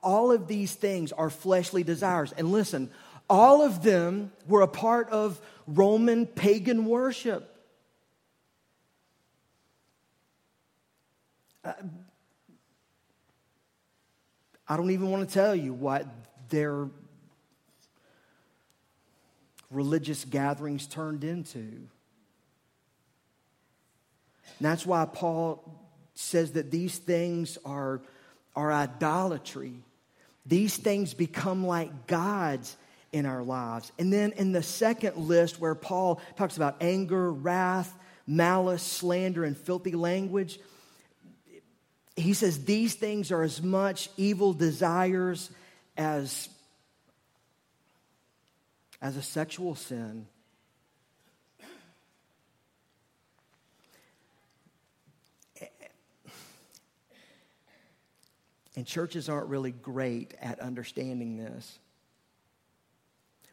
All 0.01 0.33
of 0.33 0.49
these 0.49 0.75
things 0.75 1.13
are 1.13 1.29
fleshly 1.29 1.83
desires. 1.83 2.33
And 2.33 2.51
listen, 2.51 2.91
all 3.29 3.61
of 3.61 3.83
them 3.83 4.33
were 4.49 4.63
a 4.63 4.67
part 4.67 5.09
of 5.11 5.39
Roman 5.65 6.25
pagan 6.25 6.87
worship. 6.87 7.52
I 11.65 11.76
don't 14.78 14.91
even 14.91 15.10
want 15.10 15.28
to 15.28 15.34
tell 15.34 15.56
you 15.56 15.73
what 15.73 16.06
their 16.49 16.88
religious 19.71 20.23
gatherings 20.26 20.88
turned 20.88 21.23
into. 21.23 21.58
And 21.60 21.88
that's 24.60 24.86
why 24.86 25.06
Paul 25.06 25.63
says 26.15 26.54
that 26.54 26.69
these 26.71 26.97
things 26.97 27.58
are, 27.65 28.02
are 28.56 28.71
idolatry. 28.71 29.73
These 30.45 30.78
things 30.78 31.13
become 31.13 31.65
like 31.65 32.08
gods 32.08 32.78
in 33.12 33.26
our 33.26 33.43
lives. 33.43 33.91
And 33.97 34.12
then 34.12 34.34
in 34.34 34.52
the 34.52 34.63
second 34.63 35.17
list, 35.17 35.60
where 35.60 35.76
Paul 35.76 36.21
talks 36.36 36.58
about 36.58 36.78
anger, 36.82 37.32
wrath, 37.32 37.93
malice, 38.28 38.84
slander, 38.84 39.43
and 39.43 39.58
filthy 39.58 39.93
language, 39.93 40.60
he 42.15 42.34
says 42.34 42.65
these 42.65 42.93
things 42.93 43.32
are 43.32 43.41
as 43.41 43.62
much 43.62 44.10
evil 44.17 44.54
desires 44.54 45.49
as, 45.97 46.49
as 49.02 49.17
a 49.17 49.21
sexual 49.21 49.76
sin. 49.76 50.28
And 58.76 58.88
churches 58.88 59.30
aren't 59.30 59.49
really 59.49 59.71
great 59.71 60.34
at 60.41 60.60
understanding 60.60 61.38
this. 61.38 61.78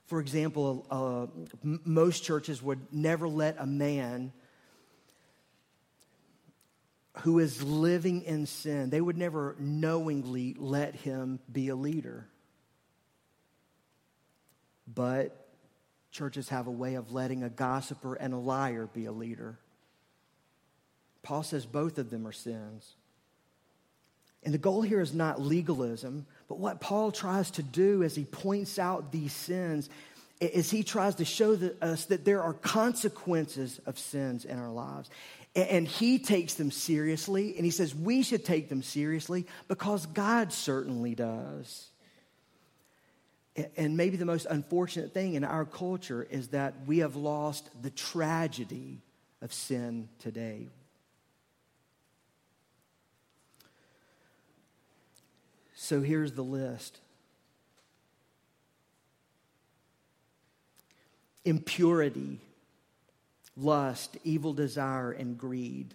For 0.07 0.19
example, 0.19 0.87
uh, 0.91 1.27
most 1.63 2.25
churches 2.25 2.63
would 2.63 2.81
never 2.91 3.29
let 3.29 3.57
a 3.59 3.67
man 3.67 4.33
who 7.19 7.39
is 7.39 7.63
living 7.63 8.23
in 8.23 8.47
sin, 8.47 8.91
they 8.91 9.01
would 9.01 9.19
never 9.19 9.57
knowingly 9.59 10.55
let 10.59 10.95
him 10.95 11.41
be 11.51 11.69
a 11.69 11.75
leader. 11.75 12.27
But 14.93 15.49
churches 16.11 16.49
have 16.49 16.67
a 16.67 16.73
way 16.73 16.95
of 16.95 17.13
letting 17.13 17.43
a 17.43 17.49
gossiper 17.49 18.15
and 18.15 18.35
a 18.35 18.39
liar 18.39 18.89
be 18.93 19.07
a 19.07 19.13
leader. 19.13 19.59
Paul 21.23 21.43
says 21.43 21.67
both 21.67 21.99
of 21.99 22.11
them 22.11 22.27
are 22.27 22.33
sins. 22.33 22.95
And 24.43 24.55
the 24.55 24.59
goal 24.59 24.83
here 24.83 25.01
is 25.01 25.13
not 25.13 25.41
legalism, 25.41 26.27
but 26.49 26.59
what 26.59 26.81
Paul 26.81 27.13
tries 27.13 27.51
to 27.53 27.63
do 27.63 28.03
as 28.03 28.15
he 28.15 28.25
points 28.25 28.79
out 28.79 29.13
these 29.13 29.35
sins 29.35 29.91
is 30.41 30.71
he 30.71 30.83
tries 30.83 31.17
to 31.17 31.25
show 31.27 31.59
us 31.83 32.07
that 32.07 32.25
there 32.25 32.43
are 32.43 32.55
consequences 32.55 33.79
of 33.85 33.99
sins 33.99 34.47
in 34.47 34.59
our 34.59 34.71
lives. 34.71 35.11
And 35.57 35.87
he 35.87 36.19
takes 36.21 36.55
them 36.55 36.71
seriously, 36.71 37.57
and 37.57 37.65
he 37.65 37.73
says 37.73 37.95
we 37.95 38.23
should 38.23 38.45
take 38.45 38.69
them 38.69 38.83
seriously 38.83 39.47
because 39.67 40.07
God 40.07 40.53
certainly 40.53 41.15
does. 41.15 41.89
And 43.77 43.97
maybe 43.97 44.17
the 44.17 44.25
most 44.25 44.47
unfortunate 44.49 45.13
thing 45.13 45.35
in 45.35 45.43
our 45.43 45.65
culture 45.65 46.23
is 46.23 46.49
that 46.49 46.75
we 46.87 46.99
have 46.99 47.17
lost 47.17 47.69
the 47.83 47.91
tragedy 47.91 49.03
of 49.43 49.53
sin 49.53 50.09
today. 50.21 50.69
So 55.75 56.01
here's 56.01 56.33
the 56.33 56.45
list 56.45 57.01
impurity, 61.45 62.39
lust, 63.61 64.17
evil 64.25 64.53
desire, 64.53 65.13
and 65.13 65.39
greed. 65.39 65.95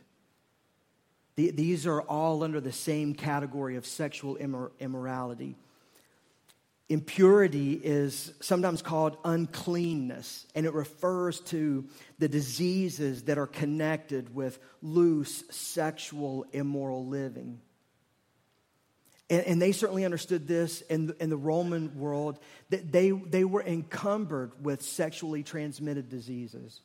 These 1.36 1.86
are 1.86 2.02
all 2.02 2.44
under 2.44 2.62
the 2.62 2.72
same 2.72 3.14
category 3.14 3.76
of 3.76 3.86
sexual 3.86 4.38
immorality. 4.38 5.58
Impurity 6.88 7.74
is 7.74 8.32
sometimes 8.42 8.82
called 8.82 9.18
uncleanness, 9.26 10.46
and 10.54 10.66
it 10.66 10.74
refers 10.74 11.42
to 11.42 11.90
the 12.20 12.30
diseases 12.30 13.24
that 13.24 13.38
are 13.38 13.48
connected 13.48 14.34
with 14.34 14.60
loose 14.82 15.44
sexual 15.50 16.46
immoral 16.54 17.08
living. 17.08 17.60
And, 19.32 19.42
and, 19.46 19.62
they 19.62 19.72
certainly 19.72 20.06
understood 20.06 20.48
this 20.48 20.82
in 20.82 21.08
the, 21.08 21.24
in 21.24 21.32
the 21.32 21.38
Roman 21.38 21.98
world, 21.98 22.38
that 22.70 22.92
they, 22.92 23.10
they 23.10 23.44
were 23.44 23.64
encumbered 23.64 24.52
with 24.64 24.84
sexually 24.84 25.42
transmitted 25.42 26.10
diseases. 26.10 26.82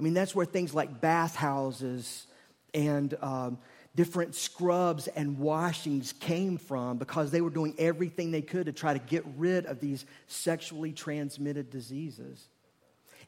I 0.00 0.02
mean, 0.02 0.14
that's 0.14 0.34
where 0.34 0.46
things 0.46 0.72
like 0.72 1.02
bathhouses 1.02 2.26
and 2.72 3.14
um, 3.20 3.58
different 3.94 4.34
scrubs 4.34 5.08
and 5.08 5.38
washings 5.38 6.14
came 6.14 6.56
from 6.56 6.96
because 6.96 7.30
they 7.30 7.42
were 7.42 7.50
doing 7.50 7.74
everything 7.78 8.30
they 8.30 8.40
could 8.40 8.64
to 8.64 8.72
try 8.72 8.94
to 8.94 8.98
get 8.98 9.24
rid 9.36 9.66
of 9.66 9.78
these 9.78 10.06
sexually 10.26 10.92
transmitted 10.92 11.68
diseases. 11.68 12.48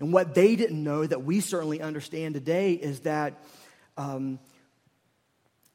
And 0.01 0.15
what 0.15 0.35
they 0.35 0.57
didn't 0.57 0.83
know 0.83 1.07
that 1.07 1.25
we 1.25 1.41
certainly 1.41 1.83
understand 1.83 2.35
today 2.35 2.73
is 2.73 3.01
that 3.01 3.45
um, 3.99 4.39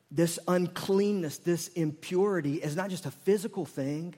this 0.09 0.39
uncleanness, 0.47 1.37
this 1.37 1.67
impurity 1.69 2.55
is 2.55 2.75
not 2.75 2.89
just 2.89 3.05
a 3.05 3.11
physical 3.11 3.65
thing. 3.65 4.15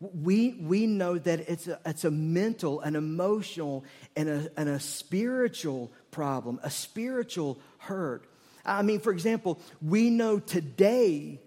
We, 0.00 0.52
we 0.60 0.86
know 0.86 1.18
that 1.18 1.48
it's 1.48 1.66
a, 1.66 1.80
it's 1.86 2.04
a 2.04 2.10
mental, 2.10 2.80
an 2.82 2.94
emotional, 2.94 3.84
and 4.16 4.28
a, 4.28 4.50
and 4.56 4.68
a 4.68 4.78
spiritual 4.78 5.90
problem, 6.14 6.60
a 6.62 6.70
spiritual 6.70 7.58
hurt. 7.78 8.24
I 8.64 8.82
mean, 8.82 9.00
for 9.00 9.12
example, 9.12 9.60
we 9.82 10.10
know 10.10 10.38
today 10.38 11.40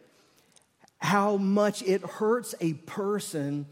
how 0.99 1.37
much 1.37 1.81
it 1.81 2.01
hurts 2.01 2.53
a 2.59 2.73
person 2.73 3.65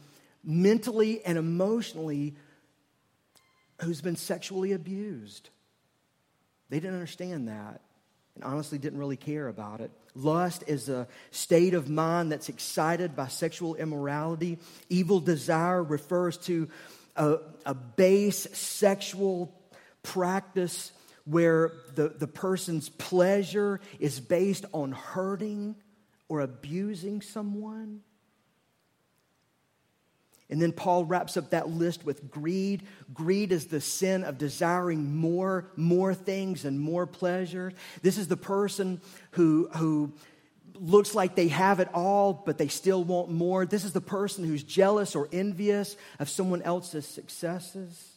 mentally 0.44 1.24
and 1.26 1.38
emotionally 1.38 2.36
who's 3.82 4.02
been 4.02 4.16
sexually 4.16 4.72
abused. 4.72 5.50
They 6.70 6.80
didn't 6.80 6.96
understand 6.96 7.50
that 7.50 7.82
and 8.36 8.44
honestly 8.44 8.78
didn't 8.78 9.00
really 9.00 9.18
care 9.18 9.48
about 9.48 9.82
it. 9.82 9.92
Lust 10.16 10.64
is 10.68 10.88
a 10.88 11.08
state 11.32 11.74
of 11.74 11.90
mind 11.90 12.32
that's 12.32 12.48
excited 12.48 13.16
by 13.16 13.28
sexual 13.28 13.76
immorality. 13.76 14.60
Evil 14.88 15.20
desire 15.20 15.84
refers 15.84 16.38
to 16.38 16.70
a, 17.18 17.38
a 17.66 17.74
base 17.74 18.48
sexual 18.58 19.54
practice 20.06 20.92
where 21.26 21.72
the, 21.96 22.10
the 22.10 22.28
person's 22.28 22.88
pleasure 22.88 23.82
is 24.00 24.20
based 24.20 24.66
on 24.74 24.92
hurting 24.92 25.76
or 26.30 26.42
abusing 26.42 27.22
someone. 27.22 28.02
And 30.50 30.62
then 30.62 30.72
Paul 30.72 31.06
wraps 31.06 31.38
up 31.38 31.50
that 31.50 31.70
list 31.70 32.06
with 32.06 32.30
greed. 32.30 32.84
Greed 33.12 33.52
is 33.52 33.66
the 33.66 33.82
sin 33.82 34.24
of 34.24 34.38
desiring 34.38 35.16
more, 35.16 35.72
more 35.76 36.14
things 36.14 36.66
and 36.66 36.80
more 36.80 37.08
pleasure. 37.08 37.74
This 38.04 38.20
is 38.20 38.28
the 38.28 38.38
person 38.38 39.02
who, 39.32 39.68
who 39.76 40.14
looks 40.76 41.16
like 41.16 41.36
they 41.36 41.48
have 41.48 41.80
it 41.80 41.90
all, 41.96 42.34
but 42.46 42.60
they 42.60 42.68
still 42.68 43.04
want 43.04 43.32
more. 43.32 43.66
This 43.66 43.86
is 43.86 43.94
the 43.94 44.02
person 44.02 44.44
who's 44.44 44.64
jealous 44.64 45.16
or 45.16 45.28
envious 45.32 45.98
of 46.20 46.30
someone 46.30 46.62
else's 46.62 47.08
successes. 47.08 48.15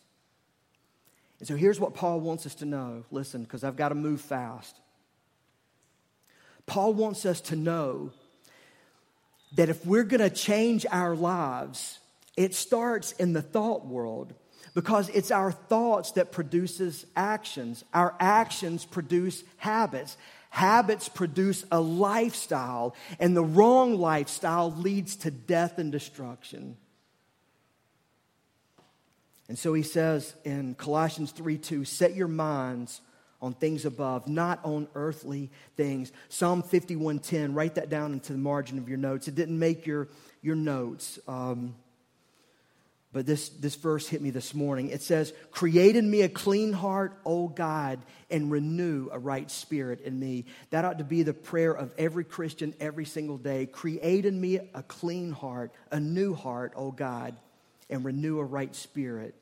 And 1.39 1.49
so 1.49 1.57
here's 1.57 1.79
what 1.79 1.95
Paul 1.95 2.21
wants 2.21 2.47
us 2.47 2.57
to 2.57 2.65
know. 2.65 3.05
Listen, 3.11 3.43
because 3.43 3.65
I've 3.65 3.77
got 3.77 3.91
to 3.91 3.95
move 3.95 4.21
fast. 4.21 4.77
Paul 6.67 6.95
wants 6.95 7.25
us 7.25 7.41
to 7.43 7.57
know 7.57 8.13
that 9.55 9.69
if 9.69 9.87
we're 9.87 10.05
going 10.05 10.21
to 10.21 10.31
change 10.31 10.85
our 10.91 11.15
lives, 11.15 11.99
it 12.37 12.55
starts 12.55 13.13
in 13.13 13.33
the 13.33 13.43
thought 13.43 13.87
world 13.87 14.35
because 14.75 15.09
it's 15.09 15.31
our 15.31 15.51
thoughts 15.51 16.13
that 16.13 16.31
produces 16.31 17.07
actions. 17.17 17.85
Our 17.95 18.15
actions 18.21 18.85
produce 18.85 19.43
habits. 19.57 20.17
Habits 20.51 21.09
produce 21.09 21.65
a 21.71 21.81
lifestyle, 21.81 22.95
and 23.21 23.37
the 23.37 23.45
wrong 23.45 23.99
lifestyle 23.99 24.73
leads 24.73 25.17
to 25.17 25.31
death 25.31 25.79
and 25.79 25.93
destruction. 25.93 26.77
And 29.49 29.59
so 29.59 29.73
he 29.73 29.83
says 29.83 30.35
in 30.45 30.75
Colossians 30.75 31.33
3 31.33 31.59
2, 31.59 31.85
set 31.85 32.15
your 32.15 32.29
minds 32.29 33.01
on 33.41 33.55
things 33.55 33.85
above, 33.85 34.29
not 34.29 34.61
on 34.65 34.89
earthly 34.95 35.51
things. 35.77 36.13
Psalm 36.29 36.63
51:10, 36.63 37.55
write 37.55 37.77
that 37.77 37.89
down 37.89 38.13
into 38.13 38.33
the 38.33 38.39
margin 38.39 38.79
of 38.79 38.89
your 38.89 38.99
notes. 38.99 39.29
It 39.29 39.35
didn't 39.35 39.59
make 39.59 39.87
your, 39.87 40.09
your 40.43 40.57
notes. 40.57 41.19
Um, 41.29 41.77
but 43.11 43.25
this, 43.25 43.49
this 43.49 43.75
verse 43.75 44.07
hit 44.07 44.21
me 44.21 44.31
this 44.31 44.53
morning. 44.53 44.91
It 44.91 45.01
says, 45.01 45.33
Create 45.51 45.97
in 45.97 46.11
me 46.11 46.23
a 46.23 46.29
clean 46.29 46.75
heart, 46.75 47.19
O 47.25 47.49
God, 47.49 48.01
and 48.31 48.51
renew 48.51 49.09
a 49.11 49.19
right 49.19 49.51
spirit 49.51 50.03
in 50.03 50.19
me. 50.21 50.45
That 50.71 50.85
ought 50.85 50.99
to 50.99 51.05
be 51.05 51.23
the 51.23 51.33
prayer 51.33 51.73
of 51.73 51.91
every 51.97 52.25
Christian 52.25 52.75
every 52.81 53.07
single 53.07 53.39
day. 53.39 53.65
Create 53.65 54.27
in 54.27 54.39
me 54.39 54.57
a 54.75 54.83
clean 54.83 55.33
heart, 55.33 55.73
a 55.91 55.99
new 55.99 56.35
heart, 56.35 56.75
O 56.77 56.91
God, 56.91 57.35
and 57.91 58.05
renew 58.05 58.39
a 58.39 58.45
right 58.45 58.75
spirit 58.75 59.35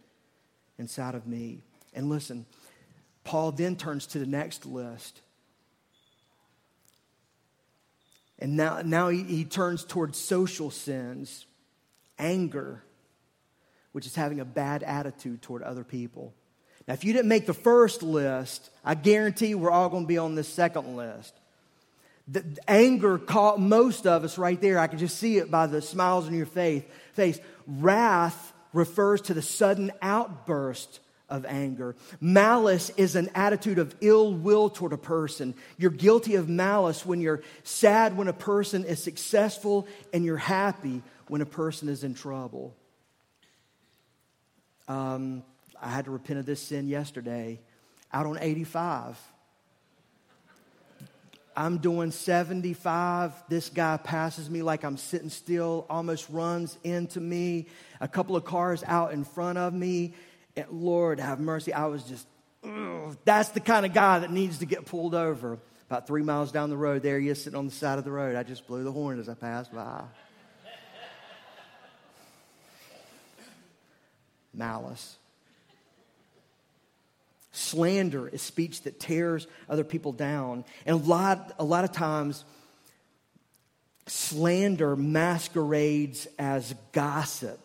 inside 0.78 1.14
of 1.14 1.26
me. 1.26 1.60
And 1.94 2.08
listen, 2.08 2.46
Paul 3.24 3.52
then 3.52 3.76
turns 3.76 4.06
to 4.08 4.18
the 4.18 4.26
next 4.26 4.66
list. 4.66 5.20
And 8.38 8.56
now, 8.56 8.82
now 8.84 9.08
he, 9.08 9.22
he 9.22 9.44
turns 9.44 9.84
towards 9.84 10.18
social 10.18 10.70
sins, 10.70 11.46
anger 12.18 12.82
which 13.96 14.04
is 14.04 14.14
having 14.14 14.40
a 14.40 14.44
bad 14.44 14.82
attitude 14.82 15.40
toward 15.40 15.62
other 15.62 15.82
people. 15.82 16.34
Now, 16.86 16.92
if 16.92 17.02
you 17.02 17.14
didn't 17.14 17.30
make 17.30 17.46
the 17.46 17.54
first 17.54 18.02
list, 18.02 18.68
I 18.84 18.94
guarantee 18.94 19.54
we're 19.54 19.70
all 19.70 19.88
going 19.88 20.02
to 20.02 20.06
be 20.06 20.18
on 20.18 20.34
this 20.34 20.48
second 20.48 20.98
list. 20.98 21.32
The 22.28 22.44
anger 22.66 23.18
caught 23.18 23.60
most 23.60 24.06
of 24.06 24.24
us 24.24 24.36
right 24.36 24.60
there. 24.60 24.78
I 24.78 24.88
can 24.88 24.98
just 24.98 25.18
see 25.18 25.38
it 25.38 25.50
by 25.50 25.66
the 25.66 25.80
smiles 25.80 26.26
on 26.26 26.34
your 26.34 26.46
face. 26.46 26.82
face. 27.12 27.38
Wrath 27.66 28.52
refers 28.72 29.20
to 29.22 29.34
the 29.34 29.42
sudden 29.42 29.92
outburst 30.02 31.00
of 31.28 31.44
anger. 31.44 31.96
Malice 32.20 32.90
is 32.96 33.16
an 33.16 33.30
attitude 33.34 33.78
of 33.78 33.94
ill 34.00 34.32
will 34.32 34.70
toward 34.70 34.92
a 34.92 34.98
person. 34.98 35.54
You're 35.76 35.90
guilty 35.90 36.36
of 36.36 36.48
malice 36.48 37.04
when 37.04 37.20
you're 37.20 37.42
sad 37.64 38.16
when 38.16 38.28
a 38.28 38.32
person 38.32 38.84
is 38.84 39.02
successful 39.02 39.88
and 40.12 40.24
you're 40.24 40.36
happy 40.36 41.02
when 41.28 41.40
a 41.40 41.46
person 41.46 41.88
is 41.88 42.04
in 42.04 42.14
trouble. 42.14 42.76
Um, 44.88 45.42
I 45.80 45.88
had 45.88 46.04
to 46.04 46.10
repent 46.10 46.38
of 46.38 46.46
this 46.46 46.62
sin 46.62 46.88
yesterday 46.88 47.60
out 48.12 48.26
on 48.26 48.38
85. 48.40 49.18
I'm 51.56 51.78
doing 51.78 52.10
75. 52.10 53.32
This 53.48 53.70
guy 53.70 53.96
passes 53.96 54.50
me 54.50 54.62
like 54.62 54.84
I'm 54.84 54.96
sitting 54.96 55.30
still, 55.30 55.86
almost 55.88 56.28
runs 56.28 56.76
into 56.84 57.20
me. 57.20 57.66
A 58.00 58.08
couple 58.08 58.36
of 58.36 58.44
cars 58.44 58.84
out 58.86 59.12
in 59.12 59.24
front 59.24 59.56
of 59.56 59.72
me. 59.72 60.14
And 60.54 60.66
Lord, 60.70 61.18
have 61.18 61.40
mercy. 61.40 61.72
I 61.72 61.86
was 61.86 62.02
just, 62.04 62.26
that's 63.24 63.50
the 63.50 63.60
kind 63.60 63.86
of 63.86 63.94
guy 63.94 64.18
that 64.18 64.30
needs 64.30 64.58
to 64.58 64.66
get 64.66 64.84
pulled 64.84 65.14
over. 65.14 65.58
About 65.88 66.06
three 66.06 66.22
miles 66.22 66.52
down 66.52 66.68
the 66.68 66.76
road, 66.76 67.02
there 67.02 67.18
he 67.18 67.28
is 67.28 67.42
sitting 67.42 67.58
on 67.58 67.66
the 67.66 67.72
side 67.72 67.98
of 67.98 68.04
the 68.04 68.10
road. 68.10 68.36
I 68.36 68.42
just 68.42 68.66
blew 68.66 68.84
the 68.84 68.92
horn 68.92 69.18
as 69.18 69.28
I 69.28 69.34
passed 69.34 69.72
by. 69.72 70.02
malice. 74.56 75.16
Slander 77.56 78.28
is 78.28 78.42
speech 78.42 78.82
that 78.82 79.00
tears 79.00 79.46
other 79.66 79.82
people 79.82 80.12
down. 80.12 80.62
And 80.84 81.00
a 81.00 81.02
lot, 81.02 81.54
a 81.58 81.64
lot 81.64 81.84
of 81.84 81.92
times, 81.92 82.44
slander 84.06 84.94
masquerades 84.94 86.28
as 86.38 86.74
gossip. 86.92 87.58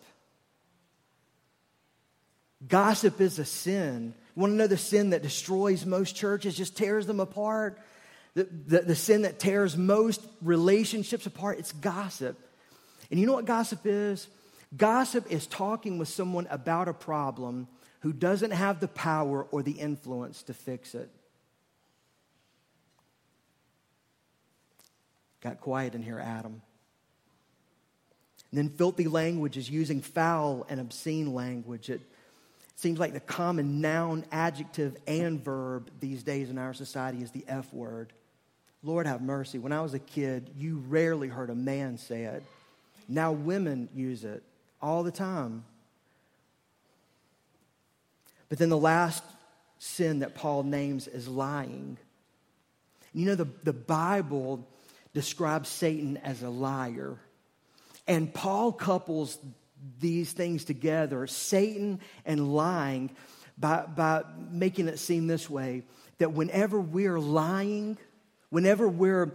Gossip 2.65 3.19
is 3.19 3.37
a 3.37 3.43
sin. 3.43 4.13
You 4.33 4.39
want 4.39 4.53
to 4.53 4.55
know 4.55 4.67
the 4.67 4.77
sin 4.77 5.09
that 5.09 5.23
destroys 5.23 5.85
most 5.85 6.15
churches, 6.15 6.55
just 6.55 6.77
tears 6.77 7.05
them 7.05 7.19
apart? 7.19 7.77
The, 8.33 8.45
the, 8.45 8.79
the 8.79 8.95
sin 8.95 9.23
that 9.23 9.39
tears 9.39 9.75
most 9.75 10.25
relationships 10.41 11.25
apart? 11.25 11.59
It's 11.59 11.73
gossip. 11.73 12.39
And 13.09 13.19
you 13.19 13.25
know 13.25 13.33
what 13.33 13.43
gossip 13.43 13.81
is? 13.83 14.29
Gossip 14.77 15.29
is 15.29 15.47
talking 15.47 15.97
with 15.97 16.07
someone 16.07 16.47
about 16.49 16.87
a 16.87 16.93
problem 16.93 17.67
who 18.01 18.13
doesn't 18.13 18.51
have 18.51 18.79
the 18.79 18.87
power 18.87 19.43
or 19.51 19.63
the 19.63 19.71
influence 19.71 20.43
to 20.43 20.53
fix 20.53 20.93
it. 20.95 21.09
Got 25.41 25.59
quiet 25.61 25.95
in 25.95 26.03
here, 26.03 26.19
Adam. 26.19 26.61
And 28.51 28.57
then 28.57 28.69
filthy 28.69 29.07
language 29.07 29.57
is 29.57 29.69
using 29.69 30.01
foul 30.01 30.65
and 30.69 30.79
obscene 30.79 31.33
language. 31.33 31.89
It 31.89 32.01
seems 32.75 32.99
like 32.99 33.13
the 33.13 33.19
common 33.19 33.81
noun, 33.81 34.25
adjective, 34.31 34.97
and 35.07 35.43
verb 35.43 35.89
these 35.99 36.23
days 36.23 36.49
in 36.49 36.57
our 36.57 36.73
society 36.73 37.23
is 37.23 37.31
the 37.31 37.45
F 37.47 37.73
word. 37.73 38.13
Lord 38.83 39.05
have 39.05 39.21
mercy. 39.21 39.59
When 39.59 39.71
I 39.71 39.81
was 39.81 39.93
a 39.93 39.99
kid, 39.99 40.49
you 40.57 40.83
rarely 40.87 41.27
heard 41.27 41.49
a 41.49 41.55
man 41.55 41.97
say 41.97 42.23
it. 42.23 42.43
Now 43.07 43.31
women 43.31 43.89
use 43.93 44.23
it 44.23 44.43
all 44.81 45.03
the 45.03 45.11
time. 45.11 45.63
But 48.51 48.59
then 48.59 48.67
the 48.67 48.77
last 48.77 49.23
sin 49.79 50.19
that 50.19 50.35
Paul 50.35 50.63
names 50.63 51.07
is 51.07 51.25
lying. 51.25 51.97
You 53.13 53.27
know, 53.27 53.35
the, 53.35 53.47
the 53.63 53.71
Bible 53.71 54.67
describes 55.13 55.69
Satan 55.69 56.17
as 56.17 56.43
a 56.43 56.49
liar. 56.49 57.17
And 58.09 58.33
Paul 58.33 58.73
couples 58.73 59.37
these 60.01 60.33
things 60.33 60.65
together, 60.65 61.27
Satan 61.27 62.01
and 62.25 62.53
lying, 62.53 63.11
by, 63.57 63.85
by 63.85 64.23
making 64.51 64.89
it 64.89 64.99
seem 64.99 65.27
this 65.27 65.49
way 65.49 65.83
that 66.17 66.33
whenever 66.33 66.77
we're 66.77 67.21
lying, 67.21 67.97
whenever 68.49 68.85
we're 68.85 69.31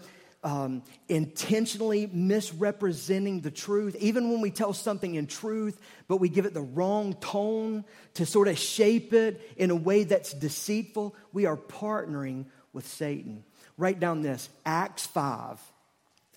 um, 0.46 0.85
intentionally 1.09 2.09
misrepresenting 2.12 3.40
the 3.40 3.50
truth, 3.50 3.96
even 3.98 4.30
when 4.30 4.40
we 4.40 4.52
tell 4.52 4.72
something 4.72 5.16
in 5.16 5.26
truth, 5.26 5.76
but 6.06 6.18
we 6.18 6.28
give 6.28 6.46
it 6.46 6.54
the 6.54 6.61
wrong 6.61 7.14
tone 7.14 7.85
to 8.14 8.24
sort 8.24 8.46
of 8.46 8.56
shape 8.56 9.12
it 9.12 9.40
in 9.56 9.72
a 9.72 9.74
way 9.74 10.04
that's 10.04 10.32
deceitful, 10.32 11.16
we 11.32 11.46
are 11.46 11.56
partnering 11.56 12.44
with 12.72 12.86
Satan. 12.86 13.42
Write 13.76 13.99
down 13.99 14.22
this 14.22 14.49
Acts 14.64 15.05
5. 15.05 15.59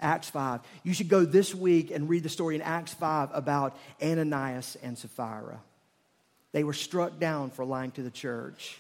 Acts 0.02 0.30
5. 0.32 0.62
You 0.84 0.96
should 0.96 1.10
go 1.10 1.24
this 1.24 1.54
week 1.54 1.92
and 1.92 2.10
read 2.10 2.24
the 2.24 2.30
story 2.30 2.56
in 2.56 2.64
Acts 2.64 2.96
5 2.96 3.30
about 3.32 3.78
Ananias 4.02 4.76
and 4.82 4.98
Sapphira. 4.98 5.62
They 6.52 6.64
were 6.64 6.74
struck 6.74 7.20
down 7.20 7.52
for 7.52 7.64
lying 7.64 7.92
to 7.92 8.02
the 8.02 8.10
church. 8.10 8.80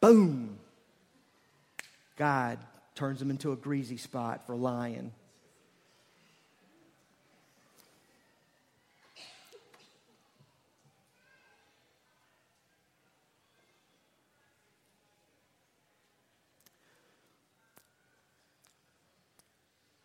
Boom! 0.00 0.58
God 2.16 2.58
turns 2.96 3.20
them 3.20 3.30
into 3.30 3.52
a 3.52 3.56
greasy 3.56 3.98
spot 3.98 4.46
for 4.46 4.56
lying. 4.56 5.12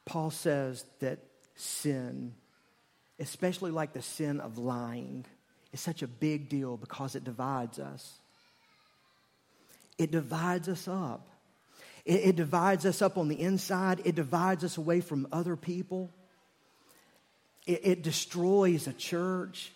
Paul 0.05 0.29
says 0.29 0.83
that 0.99 1.19
sin, 1.55 2.33
especially 3.17 3.71
like 3.71 3.93
the 3.93 4.01
sin 4.01 4.41
of 4.41 4.57
lying, 4.57 5.23
is 5.71 5.79
such 5.79 6.01
a 6.01 6.07
big 6.07 6.49
deal 6.49 6.75
because 6.75 7.15
it 7.15 7.23
divides 7.23 7.79
us. 7.79 8.19
It 9.97 10.11
divides 10.11 10.67
us 10.67 10.89
up. 10.89 11.30
It, 12.05 12.21
it 12.21 12.35
divides 12.35 12.85
us 12.85 13.01
up 13.01 13.17
on 13.17 13.27
the 13.27 13.39
inside, 13.39 14.01
it 14.05 14.15
divides 14.15 14.63
us 14.63 14.77
away 14.77 15.01
from 15.01 15.27
other 15.31 15.55
people. 15.55 16.09
it, 17.65 17.81
it 17.83 18.03
destroys 18.03 18.87
a 18.87 18.93
church 18.93 19.71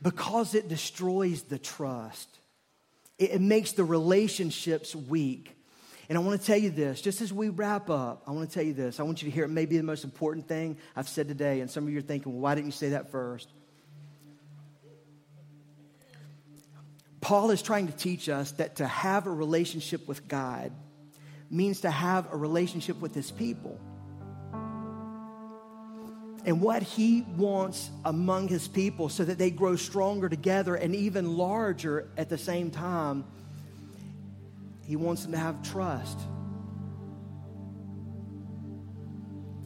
because 0.00 0.54
it 0.54 0.68
destroys 0.68 1.42
the 1.42 1.58
trust. 1.58 2.28
It, 3.18 3.32
it 3.32 3.40
makes 3.40 3.72
the 3.72 3.84
relationships 3.84 4.94
weak. 4.94 5.56
And 6.08 6.18
I 6.18 6.20
want 6.20 6.40
to 6.40 6.46
tell 6.46 6.58
you 6.58 6.70
this, 6.70 7.00
just 7.00 7.20
as 7.22 7.32
we 7.32 7.48
wrap 7.48 7.88
up, 7.88 8.24
I 8.26 8.32
want 8.32 8.48
to 8.50 8.54
tell 8.54 8.64
you 8.64 8.74
this. 8.74 9.00
I 9.00 9.04
want 9.04 9.22
you 9.22 9.30
to 9.30 9.34
hear 9.34 9.44
it 9.44 9.48
may 9.48 9.66
be 9.66 9.76
the 9.76 9.82
most 9.82 10.04
important 10.04 10.48
thing 10.48 10.76
I've 10.96 11.08
said 11.08 11.28
today. 11.28 11.60
And 11.60 11.70
some 11.70 11.84
of 11.84 11.92
you 11.92 11.98
are 12.00 12.02
thinking, 12.02 12.32
well, 12.32 12.42
why 12.42 12.54
didn't 12.54 12.66
you 12.66 12.72
say 12.72 12.90
that 12.90 13.10
first? 13.10 13.48
Paul 17.20 17.50
is 17.50 17.62
trying 17.62 17.86
to 17.86 17.92
teach 17.92 18.28
us 18.28 18.52
that 18.52 18.76
to 18.76 18.86
have 18.86 19.26
a 19.26 19.30
relationship 19.30 20.08
with 20.08 20.26
God 20.26 20.72
means 21.52 21.82
to 21.82 21.90
have 21.90 22.32
a 22.32 22.36
relationship 22.36 23.00
with 23.00 23.14
his 23.14 23.30
people. 23.30 23.78
And 26.44 26.60
what 26.60 26.82
he 26.82 27.24
wants 27.36 27.90
among 28.04 28.48
his 28.48 28.66
people 28.66 29.08
so 29.08 29.24
that 29.24 29.38
they 29.38 29.50
grow 29.50 29.76
stronger 29.76 30.28
together 30.28 30.74
and 30.74 30.94
even 30.94 31.36
larger 31.36 32.08
at 32.16 32.28
the 32.28 32.38
same 32.38 32.70
time, 32.70 33.24
he 34.84 34.96
wants 34.96 35.22
them 35.22 35.32
to 35.32 35.38
have 35.38 35.62
trust. 35.62 36.18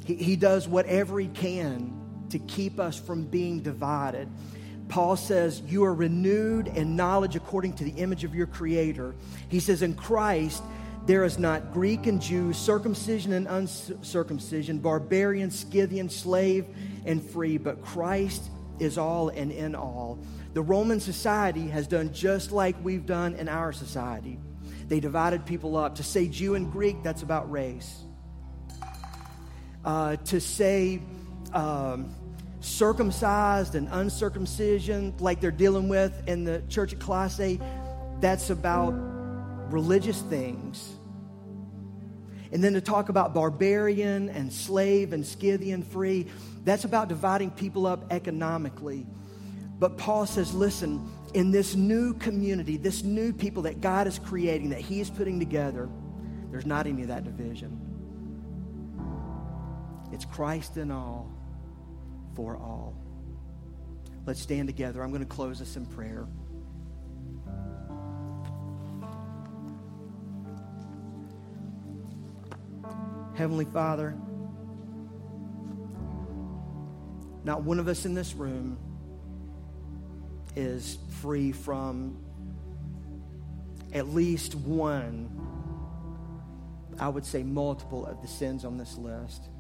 He, 0.05 0.17
he 0.17 0.37
does 0.37 0.69
whatever 0.69 1.19
he 1.19 1.29
can 1.29 2.27
to 2.31 2.39
keep 2.41 2.79
us 2.79 2.99
from 2.99 3.25
being 3.25 3.61
divided. 3.61 4.29
Paul 4.89 5.17
says, 5.17 5.63
You 5.67 5.85
are 5.85 5.95
renewed 5.95 6.69
in 6.69 6.95
knowledge 6.95 7.37
according 7.37 7.75
to 7.75 7.85
the 7.85 7.93
image 7.93 8.25
of 8.25 8.35
your 8.35 8.47
Creator. 8.47 9.15
He 9.49 9.61
says, 9.61 9.83
In 9.83 9.95
Christ, 9.95 10.63
there 11.07 11.25
is 11.25 11.39
not 11.39 11.73
Greek 11.73 12.07
and 12.07 12.21
Jew, 12.21 12.53
circumcision 12.53 13.33
and 13.33 13.47
uncircumcision, 13.47 14.81
barbarian, 14.81 15.51
Scythian, 15.51 16.09
slave 16.09 16.67
and 17.05 17.23
free, 17.23 17.59
but 17.59 17.81
Christ 17.83 18.51
is 18.81 18.99
all 18.99 19.29
and 19.29 19.53
in 19.53 19.75
all. 19.77 20.19
The 20.53 20.63
Roman 20.63 20.99
society 20.99 21.69
has 21.69 21.87
done 21.87 22.13
just 22.13 22.51
like 22.51 22.77
we've 22.83 23.07
done 23.07 23.35
in 23.35 23.49
our 23.49 23.73
society. 23.73 24.39
They 24.89 24.99
divided 24.99 25.47
people 25.47 25.77
up. 25.77 25.95
To 25.97 26.03
say 26.03 26.27
Jew 26.27 26.57
and 26.57 26.73
Greek, 26.73 27.03
that's 27.03 27.23
about 27.23 27.51
race. 27.51 28.03
Uh, 29.85 30.17
to 30.17 30.41
say, 30.41 31.01
um, 31.53 32.13
circumcised 32.61 33.77
and 33.77 33.89
uncircumcision, 33.93 35.15
like 35.21 35.41
they're 35.41 35.53
dealing 35.53 35.89
with 35.89 36.27
in 36.27 36.43
the 36.43 36.63
church 36.69 36.93
at 36.93 36.99
Colossae, 36.99 37.61
that's 38.21 38.51
about 38.51 38.91
religious 39.71 40.21
things. 40.23 40.96
And 42.57 42.65
then 42.65 42.73
to 42.73 42.81
talk 42.81 43.11
about 43.11 43.35
barbarian 43.35 44.31
and 44.31 44.51
slave 44.51 45.13
and 45.13 45.27
Scythian 45.27 45.83
free, 45.83 46.27
that's 46.65 46.85
about 46.85 47.07
dividing 47.07 47.51
people 47.51 47.87
up 47.87 48.11
economically. 48.11 49.07
But 49.79 49.99
Paul 49.99 50.25
says, 50.25 50.55
listen, 50.55 51.07
in 51.35 51.51
this 51.51 51.75
new 51.75 52.15
community, 52.15 52.79
this 52.79 53.03
new 53.03 53.35
people 53.35 53.65
that 53.65 53.83
God 53.83 54.07
is 54.07 54.19
creating, 54.19 54.71
that 54.71 54.81
He 54.81 55.01
is 55.01 55.11
putting 55.11 55.39
together, 55.39 55.87
there's 56.51 56.65
not 56.65 56.87
any 56.87 57.03
of 57.03 57.09
that 57.09 57.25
division. 57.25 57.79
It's 60.11 60.25
Christ 60.25 60.79
in 60.79 60.91
all 60.91 61.31
for 62.37 62.57
all. 62.57 62.97
Let's 64.25 64.41
stand 64.41 64.67
together. 64.67 65.03
I'm 65.03 65.11
going 65.11 65.21
to 65.21 65.29
close 65.29 65.59
this 65.59 65.77
in 65.77 65.85
prayer. 65.85 66.27
Heavenly 73.37 73.67
Father, 73.67 74.17
not 77.45 77.63
one 77.63 77.79
of 77.79 77.87
us 77.87 78.07
in 78.07 78.15
this 78.15 78.35
room 78.35 78.79
is 80.57 80.97
free 81.21 81.53
from 81.53 82.19
at 83.93 84.09
least 84.09 84.55
one, 84.55 85.31
I 86.99 87.09
would 87.09 87.27
say 87.27 87.43
multiple 87.43 88.07
of 88.07 88.23
the 88.23 88.29
sins 88.29 88.65
on 88.65 88.79
this 88.79 88.97
list. 88.97 89.51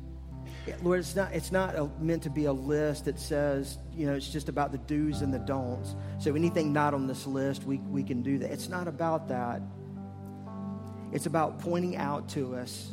Lord, 0.82 1.00
it's 1.00 1.14
not, 1.14 1.32
it's 1.34 1.52
not 1.52 1.76
a, 1.76 1.88
meant 2.00 2.22
to 2.22 2.30
be 2.30 2.46
a 2.46 2.52
list 2.52 3.04
that 3.04 3.20
says, 3.20 3.76
you 3.94 4.06
know, 4.06 4.14
it's 4.14 4.32
just 4.32 4.48
about 4.48 4.72
the 4.72 4.78
do's 4.78 5.20
and 5.20 5.32
the 5.32 5.38
don'ts. 5.38 5.94
So 6.18 6.34
anything 6.34 6.72
not 6.72 6.94
on 6.94 7.06
this 7.06 7.26
list, 7.26 7.64
we, 7.64 7.76
we 7.76 8.02
can 8.02 8.22
do 8.22 8.38
that. 8.38 8.50
It's 8.50 8.68
not 8.68 8.88
about 8.88 9.28
that. 9.28 9.60
It's 11.12 11.26
about 11.26 11.60
pointing 11.60 11.96
out 11.96 12.28
to 12.30 12.56
us 12.56 12.90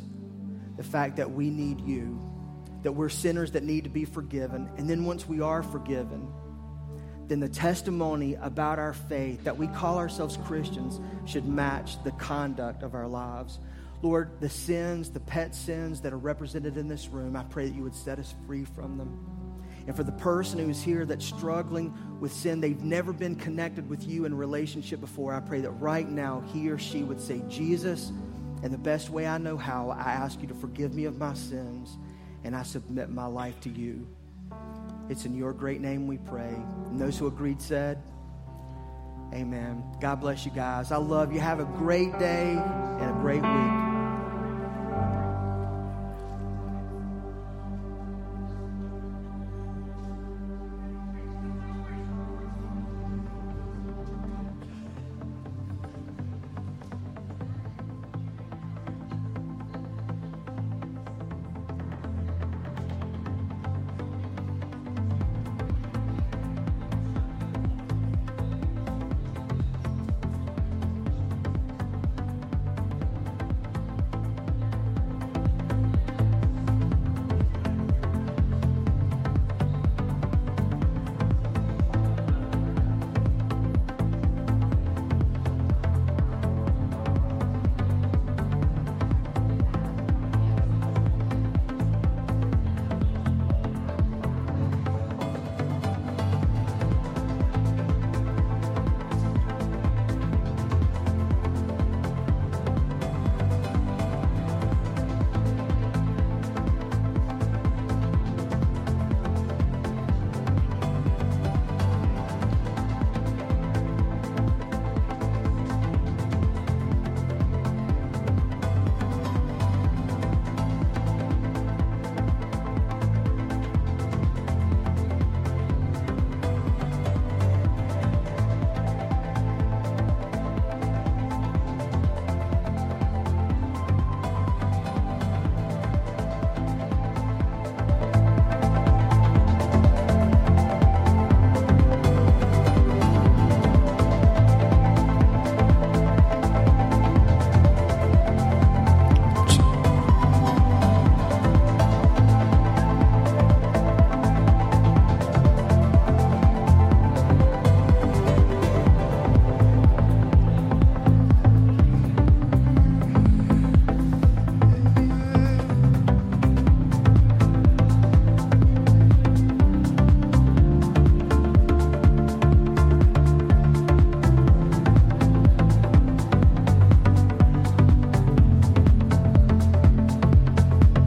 the 0.76 0.82
fact 0.82 1.16
that 1.16 1.30
we 1.30 1.50
need 1.50 1.80
you, 1.80 2.20
that 2.82 2.92
we're 2.92 3.08
sinners 3.08 3.52
that 3.52 3.62
need 3.62 3.84
to 3.84 3.90
be 3.90 4.04
forgiven. 4.04 4.68
And 4.76 4.88
then 4.88 5.04
once 5.04 5.26
we 5.26 5.40
are 5.40 5.62
forgiven, 5.62 6.28
then 7.28 7.40
the 7.40 7.48
testimony 7.48 8.34
about 8.34 8.78
our 8.78 8.92
faith 8.92 9.44
that 9.44 9.56
we 9.56 9.66
call 9.68 9.98
ourselves 9.98 10.38
Christians 10.44 11.00
should 11.24 11.46
match 11.46 12.02
the 12.04 12.10
conduct 12.12 12.82
of 12.82 12.94
our 12.94 13.08
lives. 13.08 13.58
Lord, 14.02 14.38
the 14.40 14.50
sins, 14.50 15.10
the 15.10 15.20
pet 15.20 15.54
sins 15.54 16.02
that 16.02 16.12
are 16.12 16.18
represented 16.18 16.76
in 16.76 16.88
this 16.88 17.08
room, 17.08 17.36
I 17.36 17.44
pray 17.44 17.66
that 17.66 17.74
you 17.74 17.82
would 17.84 17.94
set 17.94 18.18
us 18.18 18.34
free 18.46 18.64
from 18.64 18.98
them. 18.98 19.18
And 19.86 19.96
for 19.96 20.02
the 20.02 20.12
person 20.12 20.58
who's 20.58 20.82
here 20.82 21.06
that's 21.06 21.24
struggling 21.24 21.94
with 22.20 22.32
sin, 22.32 22.60
they've 22.60 22.82
never 22.82 23.12
been 23.12 23.36
connected 23.36 23.88
with 23.88 24.06
you 24.06 24.24
in 24.24 24.34
relationship 24.34 25.00
before, 25.00 25.34
I 25.34 25.40
pray 25.40 25.60
that 25.60 25.70
right 25.70 26.08
now 26.08 26.42
he 26.52 26.70
or 26.70 26.78
she 26.78 27.02
would 27.02 27.20
say, 27.20 27.42
Jesus, 27.48 28.12
and 28.64 28.72
the 28.72 28.78
best 28.78 29.10
way 29.10 29.26
I 29.26 29.36
know 29.36 29.58
how, 29.58 29.90
I 29.90 30.12
ask 30.12 30.40
you 30.40 30.48
to 30.48 30.54
forgive 30.54 30.94
me 30.94 31.04
of 31.04 31.18
my 31.18 31.34
sins, 31.34 31.98
and 32.44 32.56
I 32.56 32.62
submit 32.62 33.10
my 33.10 33.26
life 33.26 33.60
to 33.60 33.68
you. 33.68 34.06
It's 35.10 35.26
in 35.26 35.36
your 35.36 35.52
great 35.52 35.82
name 35.82 36.06
we 36.06 36.16
pray. 36.16 36.56
And 36.86 36.98
those 36.98 37.18
who 37.18 37.26
agreed 37.26 37.60
said, 37.60 38.02
Amen. 39.34 39.84
God 40.00 40.16
bless 40.16 40.46
you 40.46 40.50
guys. 40.50 40.92
I 40.92 40.96
love 40.96 41.30
you. 41.30 41.40
Have 41.40 41.60
a 41.60 41.64
great 41.64 42.18
day 42.18 42.52
and 42.52 43.10
a 43.10 43.18
great 43.20 43.42
week. 43.42 43.83